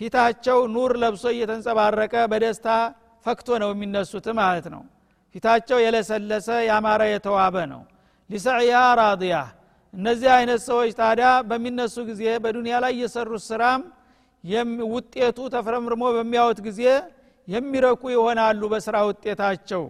ፊታቸው 0.00 0.58
ኑር 0.74 0.92
ለብሶ 1.02 1.24
እየተንጸባረቀ 1.34 2.14
በደስታ 2.32 2.68
ፈክቶ 3.26 3.48
ነው 3.62 3.70
የሚነሱት 3.74 4.26
ማለት 4.40 4.66
ነው። 4.74 4.82
ፊታቸው 5.34 5.78
የለሰለሰ 5.84 6.48
ያማረ 6.68 7.02
የተዋበ 7.12 7.56
ነው። 7.72 7.82
ሊሰዕያ 8.30 8.74
ራድያ። 9.00 9.36
እነዚህ 9.94 10.30
አይነት 10.36 10.60
ሰዎች 10.68 10.90
ታዲያ 11.00 11.28
በሚነሱ 11.48 11.96
ጊዜ 12.10 12.22
በዱንያ 12.44 12.76
ላይ 12.84 12.92
የሰሩት 13.02 13.42
ስራም 13.50 13.82
ውጤቱ 14.94 15.38
ተፍረምርሞ 15.54 16.04
በሚያወት 16.16 16.58
ጊዜ 16.66 16.80
የሚረኩ 17.48 18.02
ይሆናሉ 18.14 18.62
በስራ 18.72 18.96
ውጤታቸው 19.08 19.82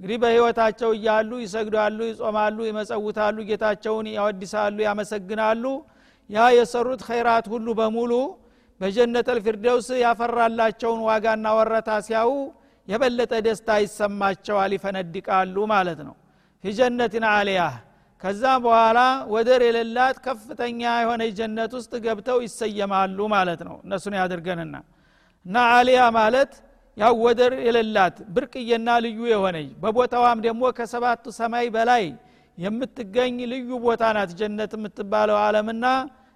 እንግዲህ 0.00 0.18
በህይወታቸው 0.22 0.90
እያሉ 0.96 1.30
ይሰግዳሉ 1.42 1.98
ይጾማሉ 2.10 2.58
ይመጸውታሉ 2.68 3.36
ጌታቸውን 3.48 4.06
ያወድሳሉ 4.14 4.76
ያመሰግናሉ። 4.86 5.64
ያ 6.30 6.46
የሰሩት 6.56 7.02
ኸይራት 7.08 7.46
ሁሉ 7.52 7.68
በሙሉ 7.78 8.12
በጀነተል 8.80 9.38
ፊርደውስ 9.46 9.88
ያፈራላቸውን 10.02 11.00
ዋጋና 11.08 11.46
ወረታ 11.58 11.90
ሲያው 12.06 12.32
የበለጠ 12.88 13.32
ደስታ 13.46 13.68
ይሰማቸዋል 13.84 14.72
ይፈነድቃሉ 14.76 15.56
ማለት 15.72 16.00
ነው። 16.06 16.14
ፊጀነትን 16.64 17.24
አሊያ 17.32 17.60
ከዛ 18.22 18.44
በኋላ 18.64 18.98
ወደር 19.34 19.62
የሌላት 19.66 20.16
ከፍተኛ 20.24 20.80
የሆነ 21.02 21.22
ጀነት 21.38 21.72
ውስጥ 21.78 21.92
ገብተው 22.04 22.38
ይሰየማሉ 22.46 23.18
ማለት 23.34 23.60
ነው። 23.68 23.76
እነሱን 23.84 24.16
ያድርገንና 24.20 24.74
እና 25.46 25.56
አሊያ 25.76 26.00
ማለት 26.18 26.52
ያው 27.00 27.14
ወደር 27.24 27.52
የሌላት 27.66 28.16
ብርቅዬና 28.34 28.88
ልዩ 29.04 29.20
የሆነች 29.30 29.68
በቦታዋም 29.82 30.38
ደግሞ 30.46 30.62
ከሰባቱ 30.78 31.24
ሰማይ 31.38 31.66
በላይ 31.76 32.04
የምትገኝ 32.58 33.36
ልዩ 33.52 33.68
ቦታ 33.84 34.02
ናት 34.16 34.30
ጀነት 34.40 34.72
የምትባለው 34.76 35.38
አለምና 35.44 35.84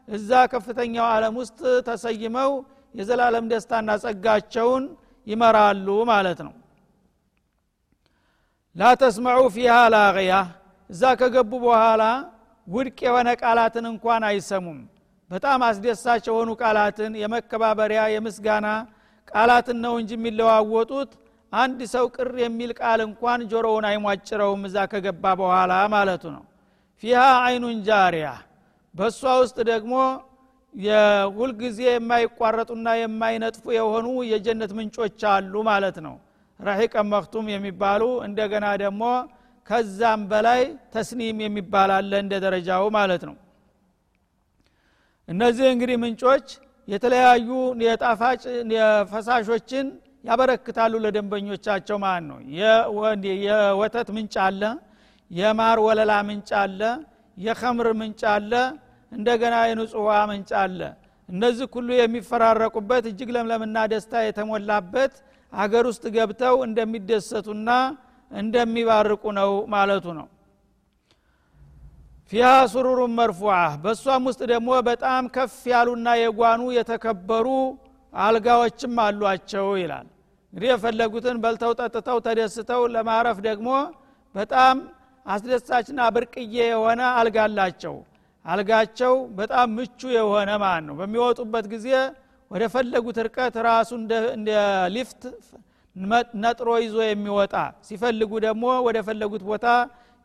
እዛ 0.08 0.30
ከፍተኛው 0.52 1.06
ዓለም 1.12 1.34
ውስጥ 1.40 1.58
ተሰይመው 1.88 2.52
የዘላለም 2.94 3.44
ደስታና 3.52 3.90
ጸጋቸውን 4.02 4.84
ይመራሉ 5.26 5.88
ማለት 6.10 6.40
ነው። 6.46 6.54
ላ 8.76 8.90
ተስመዑ 9.00 9.40
ፊሃ 9.54 9.74
ላቅያ 9.94 10.32
እዛ 10.90 11.02
ከገቡ 11.20 11.52
በኋላ 11.64 12.02
ውድቅ 12.66 12.98
የሆነ 13.06 13.28
ቃላትን 13.42 13.86
እንኳን 13.92 14.22
አይሰሙም። 14.28 14.80
በጣም 15.30 15.60
አስደሳች 15.68 16.24
የሆኑ 16.30 16.50
ቃላትን 16.62 17.12
የመከባበሪያ 17.22 18.02
የምስጋና 18.14 18.66
ቃላትን 19.28 19.78
ነው 19.84 19.94
እንጂ 20.00 20.10
የሚለዋወጡት። 20.16 21.12
አንድ 21.52 21.80
ሰው 21.92 22.04
ቅር 22.16 22.30
የሚል 22.42 22.70
ቃል 22.78 23.00
እንኳን 23.06 23.40
ጆሮውን 23.50 23.84
አይሟጭረውም 23.90 24.62
እዛ 24.68 24.76
ከገባ 24.92 25.24
በኋላ 25.40 25.72
ማለቱ 25.94 26.24
ነው። 26.36 26.44
ፊሃ 27.02 27.18
አይኑን 27.44 27.78
ጃሪያ 27.88 28.28
በእሷ 28.94 29.20
ውስጥ 29.42 29.56
ደግሞ 29.70 29.94
የሁልጊዜ 30.74 31.78
የማይቋረጡና 31.88 32.88
የማይነጥፉ 33.00 33.64
የሆኑ 33.76 34.06
የጀነት 34.30 34.70
ምንጮች 34.78 35.22
አሉ 35.32 35.54
ማለት 35.68 35.96
ነው። 36.06 36.14
ረሒቀ 36.60 36.94
መክቱም 37.12 37.46
የሚባሉ 37.52 38.02
እንደገና 38.26 38.66
ደግሞ 38.82 39.02
ከዛም 39.68 40.22
በላይ 40.30 40.60
ተስኒም 40.94 41.38
የሚባል 41.44 41.90
አለ 41.96 42.12
እንደ 42.24 42.34
ደረጃው 42.44 42.84
ማለት 42.96 43.22
ነው። 43.28 43.36
እነዚህ 45.28 45.66
እንግዲህ 45.74 45.96
ምንጮች 46.02 46.46
የተለያዩ 46.88 47.48
የጣፋጭ 47.84 48.42
ፈሳሾችን 49.12 49.86
ያበረክታሉ 50.24 50.92
ለደንበኞቻቸው 51.04 51.96
ማለት 52.04 52.24
ነው። 52.30 52.38
የወተት 53.44 54.08
ምንጭ 54.16 54.34
አለ 54.46 54.62
የማር 55.30 55.78
ወለላ 55.86 56.12
ምንጭ 56.28 56.50
አለ 56.62 56.80
የኸምር 57.36 57.88
ምንጭ 58.00 58.22
አለ 58.34 58.52
እንደገና 59.12 59.54
የንጹህ 59.70 60.02
ውሃ 60.06 60.18
ምንጭ 60.30 60.50
አለ። 60.62 60.80
እነዚህ 61.28 61.66
ሁሉ 61.76 61.88
የሚፈራረቁበት 61.96 63.04
እጅግ 63.10 63.28
ለምለምና 63.36 63.76
ደስታ 63.92 64.22
የተሞላበት 64.24 65.14
አገር 65.52 65.84
ውስጥ 65.90 66.04
ገብተው 66.16 66.56
እንደሚደሰቱና 66.66 67.70
እንደሚባርቁ 68.30 69.24
ነው 69.38 69.50
ማለቱ 69.74 70.06
ነው 70.18 70.26
ፊሃ 72.34 72.46
ሱሩሩን 72.70 73.12
መርፉዓ 73.16 73.52
በእሷም 73.82 74.22
ውስጥ 74.28 74.40
ደግሞ 74.50 74.70
በጣም 74.86 75.24
ከፍ 75.34 75.58
ያሉና 75.70 76.14
የጓኑ 76.20 76.62
የተከበሩ 76.76 77.46
አልጋዎችም 78.12 78.96
አሏቸው 79.04 79.66
ይላል። 79.80 80.06
እንግዲህ 80.52 80.68
የፈለጉትን 80.72 81.36
በልተው 81.44 81.72
ጠጥተው 81.80 82.18
ተደስተው 82.26 82.82
ለማረፍ 82.94 83.38
ደግሞ 83.46 83.68
በጣም 84.34 84.76
አስደሳችና 85.26 86.00
ብርቅዬ 86.16 86.56
የሆነ 86.64 87.00
አልጋ 87.20 87.38
አላቸው። 87.46 87.94
አልጋቸው 88.44 89.14
በጣም 89.38 89.68
ምቹ 89.76 90.00
የሆነ 90.18 90.50
ማለት 90.64 90.84
ነው? 90.88 90.96
በሚወጡበት 91.00 91.68
ጊዜ 91.74 91.88
ወደ 92.50 92.64
ፈለጉት 92.74 93.18
እርቀት 93.24 93.56
ራሱ 93.68 93.90
እንደ 94.34 94.50
ሊፍት 94.96 95.22
ነጥሮ 96.42 96.70
ይዞ 96.84 96.96
የሚወጣ 97.06 97.54
ሲፈልጉ 97.88 98.32
ደግሞ 98.44 98.64
ወደ 98.88 98.98
ፈለጉት 99.08 99.44
ቦታ 99.50 99.66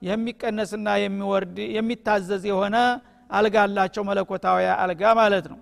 የሚቀነስና 0.01 0.89
የሚወርድ 1.03 1.57
የሚታዘዝ 1.75 2.43
የሆነ 2.49 2.75
አልጋ 3.29 3.55
አላቸው 3.65 4.03
መለኮታዊ 4.09 4.61
አልጋ 4.77 5.01
ማለት 5.19 5.47
ነው። 5.51 5.59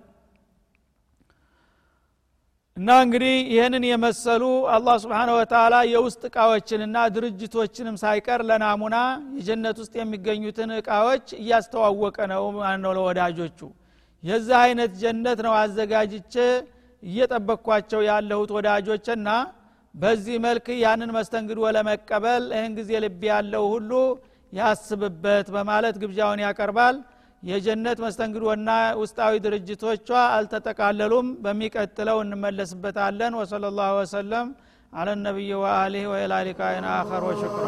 እና 2.76 2.90
እንግዲህ 3.04 3.34
ይህንን 3.52 3.84
የመሰሉ 3.88 4.42
አላህ 4.74 4.96
ስብሓን 5.04 5.30
ወተላ 5.36 5.74
የውስጥ 5.92 6.22
እቃዎችንና 6.28 6.96
ድርጅቶችንም 7.14 7.96
ሳይቀር 8.02 8.40
ለናሙና 8.48 8.96
የጀነት 9.38 9.76
ውስጥ 9.82 9.94
የሚገኙትን 10.00 10.72
እቃዎች 10.76 11.26
እያስተዋወቀ 11.40 12.18
ነው 12.32 12.44
ነው 12.84 12.92
ለወዳጆቹ። 12.98 13.58
የዚህ 14.22 14.56
አይነት 14.62 14.92
ጀነት 15.02 15.40
ነው 15.46 15.54
አዘጋጅቼ 15.58 16.34
እየጠበቅኳቸው 17.02 18.00
ያለሁት 18.08 18.50
ወዳጆችና 18.56 19.28
በዚህ 19.94 20.36
መልክ 20.46 20.66
ያንን 20.80 21.10
መስተንግዶ 21.16 21.60
ለመቀበል 21.76 22.44
ይህን 22.54 22.72
ጊዜ 22.78 22.90
ልብ 23.04 23.22
ያለው 23.30 23.64
ሁሉ 23.74 23.90
ያስብበት 24.52 25.46
በማለት 25.54 25.96
ግብዣውን 26.02 26.42
ያቀርባል። 26.44 26.96
የጀነት 27.42 27.98
መስተንግዶና 28.04 28.70
ውስጣዊ 29.00 29.34
ድርጅቶቿ 29.44 30.08
አልተጠቃለሉም። 30.36 31.28
በሚቀጥለው 31.44 32.18
እንመለስበታለን። 32.24 33.36
ወሰለ 33.40 33.64
ላሁ 33.78 33.94
ወሰለም 34.00 34.48
አለ 34.92 35.08
ነቢይ 35.24 35.52
ወአሊህ 35.62 36.04
ወኢላ 36.12 36.34
ሊቃይን 36.48 36.86
አኸር 36.92 37.24
ወሽክራ 37.28 37.66